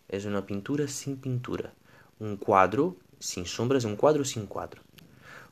é 0.08 0.16
uma 0.26 0.40
pintura 0.40 0.88
sem 0.88 1.14
pintura. 1.14 1.74
Um 2.18 2.36
quadro 2.36 2.98
sem 3.20 3.44
sombras 3.44 3.84
é 3.84 3.88
um 3.88 3.96
quadro 3.96 4.24
sem 4.24 4.46
quadro. 4.46 4.80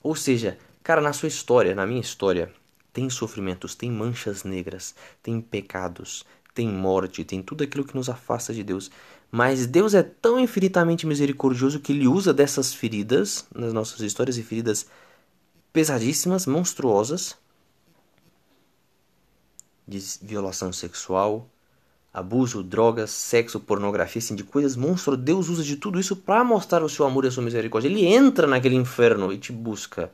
Ou 0.03 0.17
seja, 0.17 0.57
cara, 0.83 1.03
na 1.03 1.13
sua 1.13 1.29
história, 1.29 1.75
na 1.75 1.87
minha 1.87 2.01
história, 2.01 2.51
tem 2.99 3.11
sofrimentos, 3.11 3.75
tem 3.75 3.91
manchas 3.91 4.43
negras, 4.43 4.95
tem 5.23 5.41
pecados, 5.41 6.25
tem 6.59 6.69
morte, 6.69 7.23
tem 7.23 7.41
tudo 7.41 7.63
aquilo 7.63 7.85
que 7.85 7.95
nos 7.95 8.09
afasta 8.09 8.53
de 8.53 8.65
Deus. 8.65 8.91
Mas 9.31 9.65
Deus 9.65 9.95
é 9.95 10.03
tão 10.03 10.41
infinitamente 10.41 11.07
misericordioso 11.07 11.79
que 11.79 11.93
ele 11.93 12.09
usa 12.09 12.35
dessas 12.35 12.75
feridas, 12.75 13.47
nas 13.55 13.73
nossas 13.73 14.01
histórias 14.01 14.37
e 14.37 14.43
feridas 14.43 14.87
pesadíssimas, 15.73 16.47
monstruosas, 16.47 17.37
de 19.87 20.03
violação 20.21 20.73
sexual, 20.73 21.49
abuso, 22.13 22.65
drogas, 22.65 23.13
sexo, 23.13 23.61
pornografia, 23.61 24.19
assim, 24.19 24.35
de 24.35 24.43
coisas 24.43 24.75
monstruosas. 24.75 25.25
Deus 25.25 25.49
usa 25.49 25.63
de 25.63 25.77
tudo 25.77 26.01
isso 26.01 26.17
para 26.17 26.43
mostrar 26.43 26.83
o 26.83 26.89
seu 26.89 27.07
amor 27.07 27.25
e 27.25 27.29
a 27.29 27.31
sua 27.31 27.45
misericórdia. 27.45 27.89
Ele 27.89 28.05
entra 28.05 28.49
naquele 28.49 28.75
inferno 28.75 29.33
e 29.33 29.39
te 29.39 29.53
busca. 29.53 30.11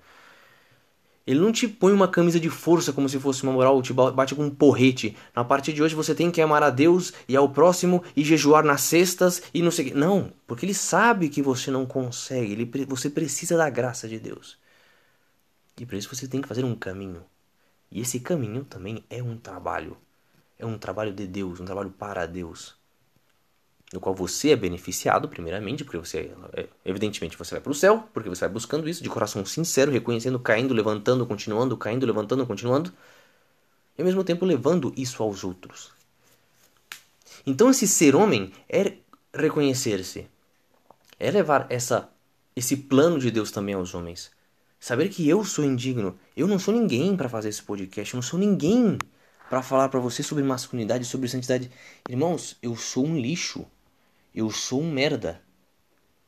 Ele 1.27 1.41
não 1.41 1.51
te 1.51 1.67
põe 1.67 1.93
uma 1.93 2.07
camisa 2.07 2.39
de 2.39 2.51
força 2.51 2.93
como 2.93 3.09
se 3.09 3.19
fosse 3.19 3.43
uma 3.43 3.53
moral, 3.53 3.81
te 3.81 3.93
bate 3.93 4.35
com 4.35 4.45
um 4.45 4.51
porrete. 4.51 5.17
Na 5.35 5.43
partir 5.43 5.73
de 5.73 5.83
hoje 5.83 5.95
você 5.95 6.15
tem 6.15 6.31
que 6.31 6.41
amar 6.41 6.63
a 6.63 6.69
Deus 6.69 7.13
e 7.27 7.35
ao 7.35 7.49
próximo 7.49 8.05
e 8.15 8.23
jejuar 8.23 8.63
nas 8.63 8.83
cestas 8.83 9.43
e 9.55 9.63
não 9.63 9.71
sei. 9.71 9.95
Não, 9.95 10.33
porque 10.47 10.67
ele 10.67 10.75
sabe 10.75 11.31
que 11.31 11.41
você 11.41 11.71
não 11.71 11.87
consegue. 11.87 12.53
Ele, 12.53 12.87
você 12.87 13.09
precisa 13.09 13.57
da 13.57 13.71
graça 13.71 14.07
de 14.07 14.19
Deus. 14.19 14.59
E 15.81 15.87
para 15.87 15.97
isso 15.97 16.15
você 16.15 16.29
tem 16.29 16.43
que 16.43 16.49
fazer 16.49 16.65
um 16.65 16.75
caminho. 16.75 17.25
E 17.91 18.01
esse 18.01 18.21
caminho 18.21 18.65
também 18.65 19.03
é 19.09 19.23
um 19.23 19.37
trabalho. 19.37 19.97
É 20.59 20.67
um 20.67 20.79
trabalho 20.79 21.13
de 21.13 21.27
Deus, 21.27 21.59
um 21.59 21.65
trabalho 21.65 21.91
para 21.91 22.27
Deus 22.27 22.77
no 23.93 24.01
qual 24.01 24.15
você 24.15 24.51
é 24.51 24.57
beneficiado, 24.57 25.29
primeiramente, 25.29 25.85
porque 25.85 25.99
você, 25.99 26.33
é, 26.55 26.67
evidentemente, 26.85 27.37
você 27.37 27.55
vai 27.55 27.61
para 27.61 27.71
o 27.71 27.75
céu, 27.75 28.09
porque 28.13 28.29
você 28.29 28.41
vai 28.41 28.49
buscando 28.49 28.89
isso 28.89 29.03
de 29.03 29.09
coração 29.09 29.45
sincero, 29.45 29.93
reconhecendo, 29.93 30.39
caindo, 30.39 30.75
levantando, 30.75 31.27
continuando, 31.27 31.77
caindo, 31.77 32.07
levantando, 32.07 32.47
continuando, 32.47 32.93
e 33.97 34.03
ao 34.03 34.07
mesmo 34.07 34.25
tempo 34.25 34.45
levando 34.45 34.93
isso 34.97 35.23
aos 35.23 35.45
outros. 35.45 35.93
Então, 37.47 37.71
esse 37.71 37.87
ser 37.87 38.17
homem 38.17 38.53
é 38.69 38.95
reconhecer-se, 39.33 40.27
é 41.21 41.31
levar 41.31 41.67
essa, 41.71 42.09
esse 42.57 42.77
plano 42.77 43.19
de 43.19 43.31
Deus 43.31 43.51
também 43.51 43.75
aos 43.75 43.95
homens. 43.95 44.31
Saber 44.81 45.09
que 45.09 45.29
eu 45.29 45.45
sou 45.45 45.65
indigno, 45.65 46.19
eu 46.37 46.47
não 46.47 46.59
sou 46.59 46.75
ninguém 46.75 47.17
para 47.17 47.29
fazer 47.29 47.49
esse 47.49 47.63
podcast, 47.63 48.13
eu 48.13 48.19
não 48.19 48.23
sou 48.23 48.39
ninguém 48.39 48.99
para 49.49 49.63
falar 49.63 49.89
para 49.89 50.01
você 50.01 50.23
sobre 50.23 50.43
masculinidade, 50.43 51.05
sobre 51.05 51.29
santidade. 51.29 51.71
Irmãos, 52.09 52.57
eu 52.63 52.75
sou 52.77 53.07
um 53.07 53.17
lixo. 53.17 53.67
Eu 54.35 54.51
sou 54.51 54.83
um 54.83 54.91
merda. 54.91 55.41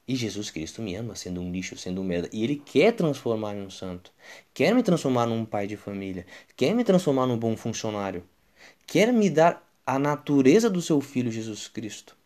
E 0.08 0.14
Jesus 0.14 0.50
Cristo 0.50 0.80
me 0.80 0.94
ama 0.94 1.16
sendo 1.16 1.40
um 1.40 1.50
lixo, 1.50 1.76
sendo 1.76 2.00
um 2.00 2.04
merda. 2.04 2.28
E 2.32 2.44
Ele 2.44 2.56
quer 2.56 2.92
transformar 2.92 3.56
em 3.56 3.62
um 3.62 3.70
santo. 3.70 4.12
Quer 4.54 4.72
me 4.74 4.82
transformar 4.82 5.26
num 5.26 5.44
pai 5.44 5.66
de 5.66 5.76
família. 5.76 6.24
Quer 6.56 6.74
me 6.74 6.84
transformar 6.84 7.26
num 7.26 7.36
bom 7.36 7.56
funcionário. 7.56 8.22
Quer 8.86 9.12
me 9.12 9.28
dar 9.28 9.68
a 9.84 9.98
natureza 9.98 10.70
do 10.70 10.80
seu 10.80 11.00
Filho 11.00 11.32
Jesus 11.32 11.66
Cristo. 11.66 12.16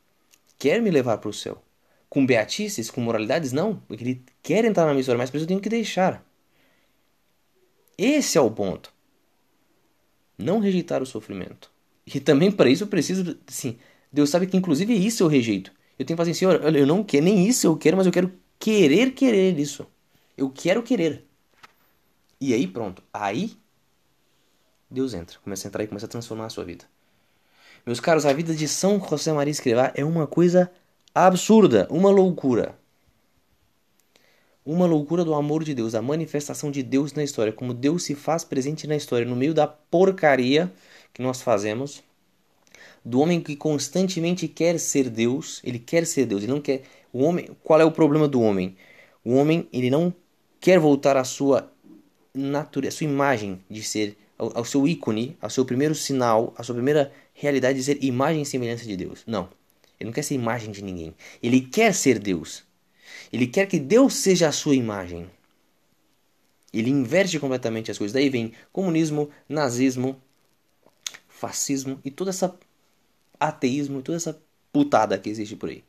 Quer 0.58 0.82
me 0.82 0.90
levar 0.90 1.16
para 1.18 1.30
o 1.30 1.32
céu. 1.32 1.62
Com 2.10 2.26
beatices, 2.26 2.90
com 2.90 3.00
moralidades? 3.00 3.50
Não. 3.50 3.76
Porque 3.88 4.04
Ele 4.04 4.24
quer 4.42 4.66
entrar 4.66 4.84
na 4.84 4.90
minha 4.90 5.00
história, 5.00 5.18
mas 5.18 5.32
eu 5.32 5.46
tenho 5.46 5.60
que 5.60 5.68
deixar. 5.70 6.22
Esse 7.96 8.36
é 8.36 8.40
o 8.40 8.50
ponto. 8.50 8.92
Não 10.36 10.58
rejeitar 10.58 11.02
o 11.02 11.06
sofrimento. 11.06 11.70
E 12.06 12.20
também 12.20 12.50
para 12.50 12.68
isso 12.68 12.84
eu 12.84 12.88
preciso, 12.88 13.38
assim, 13.46 13.78
Deus 14.12 14.30
sabe 14.30 14.46
que 14.46 14.56
inclusive 14.56 14.94
isso 14.94 15.22
eu 15.22 15.28
rejeito. 15.28 15.72
Eu 15.98 16.04
tenho 16.04 16.16
que 16.16 16.20
fazer 16.20 16.30
assim, 16.32 16.40
Senhor, 16.40 16.76
eu 16.76 16.86
não 16.86 17.04
quero, 17.04 17.24
nem 17.24 17.46
isso 17.46 17.66
eu 17.66 17.76
quero, 17.76 17.96
mas 17.96 18.06
eu 18.06 18.12
quero 18.12 18.32
querer 18.58 19.12
querer 19.12 19.58
isso. 19.58 19.86
Eu 20.36 20.50
quero 20.50 20.82
querer. 20.82 21.24
E 22.40 22.54
aí 22.54 22.66
pronto. 22.66 23.02
Aí 23.12 23.56
Deus 24.90 25.14
entra, 25.14 25.38
começa 25.38 25.66
a 25.66 25.68
entrar 25.68 25.84
e 25.84 25.86
começa 25.86 26.06
a 26.06 26.08
transformar 26.08 26.46
a 26.46 26.50
sua 26.50 26.64
vida. 26.64 26.84
Meus 27.86 28.00
caros, 28.00 28.26
a 28.26 28.32
vida 28.32 28.54
de 28.54 28.66
São 28.66 29.00
José 29.00 29.32
Maria 29.32 29.50
Escrivá 29.50 29.92
é 29.94 30.04
uma 30.04 30.26
coisa 30.26 30.70
absurda, 31.14 31.86
uma 31.90 32.10
loucura. 32.10 32.78
Uma 34.64 34.86
loucura 34.86 35.24
do 35.24 35.34
amor 35.34 35.64
de 35.64 35.74
Deus, 35.74 35.94
a 35.94 36.02
manifestação 36.02 36.70
de 36.70 36.82
Deus 36.82 37.12
na 37.12 37.24
história, 37.24 37.52
como 37.52 37.72
Deus 37.72 38.04
se 38.04 38.14
faz 38.14 38.44
presente 38.44 38.86
na 38.86 38.96
história, 38.96 39.26
no 39.26 39.34
meio 39.34 39.54
da 39.54 39.66
porcaria 39.66 40.70
que 41.12 41.22
nós 41.22 41.40
fazemos 41.40 42.02
do 43.04 43.20
homem 43.20 43.40
que 43.40 43.56
constantemente 43.56 44.46
quer 44.46 44.78
ser 44.78 45.08
Deus, 45.08 45.60
ele 45.64 45.78
quer 45.78 46.06
ser 46.06 46.26
Deus, 46.26 46.42
ele 46.42 46.52
não 46.52 46.60
quer. 46.60 46.82
O 47.12 47.22
homem, 47.22 47.48
qual 47.62 47.80
é 47.80 47.84
o 47.84 47.90
problema 47.90 48.28
do 48.28 48.40
homem? 48.40 48.76
O 49.24 49.34
homem, 49.34 49.68
ele 49.72 49.90
não 49.90 50.14
quer 50.60 50.78
voltar 50.78 51.16
à 51.16 51.24
sua 51.24 51.72
natureza, 52.34 52.94
à 52.94 52.98
sua 52.98 53.04
imagem 53.06 53.60
de 53.68 53.82
ser, 53.82 54.16
ao, 54.38 54.58
ao 54.58 54.64
seu 54.64 54.86
ícone, 54.86 55.36
ao 55.40 55.50
seu 55.50 55.64
primeiro 55.64 55.94
sinal, 55.94 56.54
à 56.56 56.62
sua 56.62 56.74
primeira 56.74 57.12
realidade 57.34 57.78
de 57.78 57.84
ser 57.84 58.02
imagem 58.04 58.42
e 58.42 58.46
semelhança 58.46 58.84
de 58.84 58.96
Deus. 58.96 59.22
Não. 59.26 59.48
Ele 59.98 60.08
não 60.08 60.12
quer 60.12 60.22
ser 60.22 60.34
imagem 60.34 60.70
de 60.70 60.82
ninguém. 60.82 61.14
Ele 61.42 61.60
quer 61.60 61.94
ser 61.94 62.18
Deus. 62.18 62.64
Ele 63.32 63.46
quer 63.46 63.66
que 63.66 63.78
Deus 63.78 64.14
seja 64.14 64.48
a 64.48 64.52
sua 64.52 64.74
imagem. 64.74 65.28
Ele 66.72 66.90
inverte 66.90 67.38
completamente 67.38 67.90
as 67.90 67.98
coisas. 67.98 68.12
Daí 68.12 68.30
vem 68.30 68.52
comunismo, 68.72 69.28
nazismo, 69.48 70.20
fascismo 71.28 71.98
e 72.04 72.10
toda 72.10 72.30
essa 72.30 72.56
ateísmo, 73.40 74.02
toda 74.02 74.16
essa 74.16 74.40
putada 74.72 75.18
que 75.18 75.28
existe 75.28 75.56
por 75.56 75.70
aí. 75.70 75.82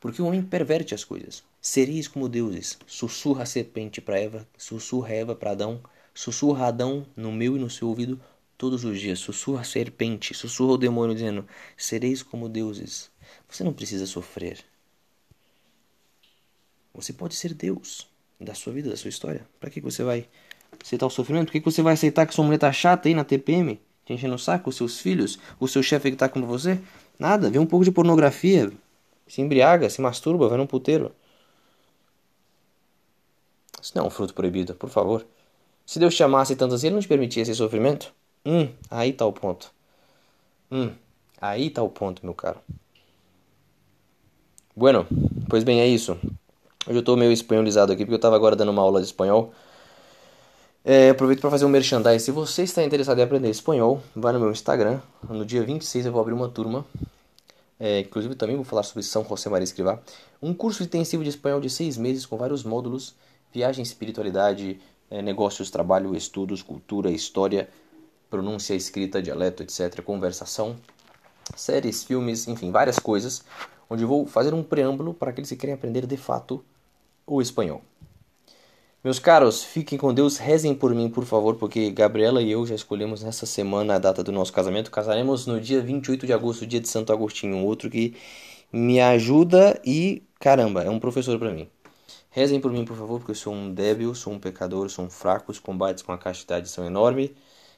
Porque 0.00 0.22
o 0.22 0.26
homem 0.26 0.42
perverte 0.42 0.94
as 0.94 1.02
coisas. 1.02 1.42
Sereis 1.60 2.06
como 2.06 2.28
deuses. 2.28 2.78
Sussurra 2.86 3.42
a 3.42 3.46
serpente 3.46 4.00
para 4.00 4.20
Eva, 4.20 4.46
sussurra 4.56 5.12
Eva 5.12 5.34
para 5.34 5.50
Adão, 5.52 5.80
sussurra 6.14 6.66
Adão 6.66 7.04
no 7.16 7.32
meu 7.32 7.56
e 7.56 7.58
no 7.58 7.68
seu 7.68 7.88
ouvido 7.88 8.20
todos 8.56 8.84
os 8.84 9.00
dias. 9.00 9.18
Sussurra 9.18 9.62
a 9.62 9.64
serpente, 9.64 10.34
sussurra 10.34 10.74
o 10.74 10.78
demônio 10.78 11.14
dizendo: 11.14 11.46
Sereis 11.76 12.22
como 12.22 12.48
deuses. 12.48 13.10
Você 13.48 13.64
não 13.64 13.72
precisa 13.72 14.06
sofrer. 14.06 14.64
Você 16.94 17.12
pode 17.12 17.34
ser 17.34 17.54
Deus 17.54 18.08
da 18.40 18.54
sua 18.54 18.72
vida, 18.72 18.90
da 18.90 18.96
sua 18.96 19.08
história. 19.08 19.46
Para 19.58 19.70
que 19.70 19.80
você 19.80 20.02
vai 20.02 20.28
aceitar 20.82 21.06
o 21.06 21.10
sofrimento? 21.10 21.46
Por 21.46 21.52
que 21.52 21.60
você 21.60 21.82
vai 21.82 21.94
aceitar 21.94 22.26
que 22.26 22.34
sua 22.34 22.44
mulher 22.44 22.58
tá 22.58 22.72
chata 22.72 23.08
aí 23.08 23.14
na 23.14 23.24
TPM? 23.24 23.80
Te 24.08 24.14
enchendo 24.14 24.36
o 24.36 24.38
saco, 24.38 24.70
os 24.70 24.76
seus 24.76 24.98
filhos, 24.98 25.38
o 25.60 25.68
seu 25.68 25.82
chefe 25.82 26.10
que 26.10 26.16
tá 26.16 26.30
com 26.30 26.40
você. 26.46 26.80
Nada, 27.18 27.50
vê 27.50 27.58
um 27.58 27.66
pouco 27.66 27.84
de 27.84 27.92
pornografia, 27.92 28.72
se 29.26 29.42
embriaga, 29.42 29.90
se 29.90 30.00
masturba, 30.00 30.48
vai 30.48 30.56
num 30.56 30.66
puteiro. 30.66 31.12
Isso 33.82 33.92
não 33.94 34.04
é 34.04 34.06
um 34.06 34.10
fruto 34.10 34.32
proibido, 34.32 34.74
por 34.74 34.88
favor. 34.88 35.26
Se 35.84 35.98
Deus 35.98 36.14
te 36.14 36.22
amasse 36.22 36.56
tanto 36.56 36.74
assim, 36.74 36.86
ele 36.86 36.94
não 36.94 37.02
te 37.02 37.08
permitia 37.08 37.42
esse 37.42 37.54
sofrimento? 37.54 38.10
Hum, 38.46 38.70
aí 38.90 39.12
tá 39.12 39.26
o 39.26 39.32
ponto. 39.32 39.70
Hum, 40.72 40.90
aí 41.38 41.68
tá 41.68 41.82
o 41.82 41.90
ponto, 41.90 42.24
meu 42.24 42.34
caro. 42.34 42.60
Bueno, 44.74 45.06
pois 45.50 45.64
bem, 45.64 45.82
é 45.82 45.86
isso. 45.86 46.18
Hoje 46.86 46.98
eu 46.98 47.02
tô 47.02 47.14
meio 47.14 47.30
espanholizado 47.30 47.92
aqui 47.92 48.06
porque 48.06 48.14
eu 48.14 48.20
tava 48.20 48.36
agora 48.36 48.56
dando 48.56 48.70
uma 48.70 48.80
aula 48.80 49.00
de 49.00 49.06
espanhol. 49.06 49.52
É, 50.90 51.10
aproveito 51.10 51.42
para 51.42 51.50
fazer 51.50 51.66
um 51.66 51.68
merchandise. 51.68 52.24
Se 52.24 52.30
você 52.30 52.62
está 52.62 52.82
interessado 52.82 53.18
em 53.18 53.22
aprender 53.22 53.50
espanhol, 53.50 54.02
vai 54.16 54.32
no 54.32 54.40
meu 54.40 54.50
Instagram. 54.50 55.02
No 55.28 55.44
dia 55.44 55.62
26 55.62 56.06
eu 56.06 56.12
vou 56.12 56.18
abrir 56.18 56.32
uma 56.32 56.48
turma. 56.48 56.82
É, 57.78 58.00
inclusive 58.00 58.34
também 58.34 58.56
vou 58.56 58.64
falar 58.64 58.82
sobre 58.82 59.02
São 59.02 59.22
José 59.22 59.50
Maria 59.50 59.64
Escrivá. 59.64 60.00
Um 60.40 60.54
curso 60.54 60.82
intensivo 60.82 61.22
de 61.22 61.28
espanhol 61.28 61.60
de 61.60 61.68
seis 61.68 61.98
meses 61.98 62.24
com 62.24 62.38
vários 62.38 62.64
módulos. 62.64 63.14
Viagem, 63.52 63.82
espiritualidade, 63.82 64.80
é, 65.10 65.20
negócios, 65.20 65.70
trabalho, 65.70 66.16
estudos, 66.16 66.62
cultura, 66.62 67.10
história, 67.10 67.68
pronúncia, 68.30 68.72
escrita, 68.72 69.20
dialeto, 69.20 69.62
etc. 69.62 70.00
Conversação, 70.00 70.74
séries, 71.54 72.02
filmes, 72.02 72.48
enfim, 72.48 72.70
várias 72.70 72.98
coisas. 72.98 73.44
Onde 73.90 74.06
vou 74.06 74.26
fazer 74.26 74.54
um 74.54 74.62
preâmbulo 74.62 75.12
para 75.12 75.32
aqueles 75.32 75.50
que 75.50 75.56
querem 75.56 75.74
aprender 75.74 76.06
de 76.06 76.16
fato 76.16 76.64
o 77.26 77.42
espanhol. 77.42 77.82
Meus 79.02 79.20
caros, 79.20 79.62
fiquem 79.62 79.96
com 79.96 80.12
Deus, 80.12 80.38
rezem 80.38 80.74
por 80.74 80.92
mim, 80.92 81.08
por 81.08 81.24
favor, 81.24 81.54
porque 81.54 81.88
Gabriela 81.90 82.42
e 82.42 82.50
eu 82.50 82.66
já 82.66 82.74
escolhemos 82.74 83.22
nessa 83.22 83.46
semana 83.46 83.94
a 83.94 83.98
data 83.98 84.24
do 84.24 84.32
nosso 84.32 84.52
casamento. 84.52 84.90
Casaremos 84.90 85.46
no 85.46 85.60
dia 85.60 85.80
28 85.80 86.26
de 86.26 86.32
agosto, 86.32 86.66
dia 86.66 86.80
de 86.80 86.88
Santo 86.88 87.12
Agostinho, 87.12 87.64
outro 87.64 87.88
que 87.88 88.16
me 88.72 89.00
ajuda 89.00 89.80
e, 89.84 90.24
caramba, 90.40 90.82
é 90.82 90.90
um 90.90 90.98
professor 90.98 91.38
para 91.38 91.52
mim. 91.52 91.68
Rezem 92.28 92.60
por 92.60 92.72
mim, 92.72 92.84
por 92.84 92.96
favor, 92.96 93.18
porque 93.20 93.30
eu 93.30 93.36
sou 93.36 93.54
um 93.54 93.72
débil, 93.72 94.14
sou 94.16 94.32
um 94.32 94.38
pecador, 94.38 94.90
sou 94.90 95.04
um 95.04 95.10
fraco, 95.10 95.52
os 95.52 95.60
combates 95.60 96.02
com 96.02 96.12
a 96.12 96.18
castidade 96.18 96.68
são 96.68 96.84
enormes. 96.84 97.30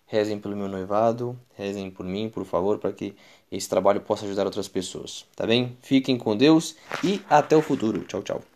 Rezem 0.06 0.40
pelo 0.40 0.56
meu 0.56 0.68
noivado, 0.68 1.38
rezem 1.54 1.90
por 1.90 2.06
mim, 2.06 2.30
por 2.30 2.46
favor, 2.46 2.78
para 2.78 2.92
que 2.92 3.14
esse 3.52 3.68
trabalho 3.68 4.00
possa 4.00 4.24
ajudar 4.24 4.46
outras 4.46 4.68
pessoas, 4.68 5.26
tá 5.37 5.46
bem? 5.46 5.76
Fiquem 5.83 6.16
com 6.16 6.35
Deus 6.35 6.76
e 7.04 7.20
até 7.28 7.54
o 7.54 7.62
futuro. 7.62 8.04
Tchau, 8.04 8.22
tchau. 8.22 8.49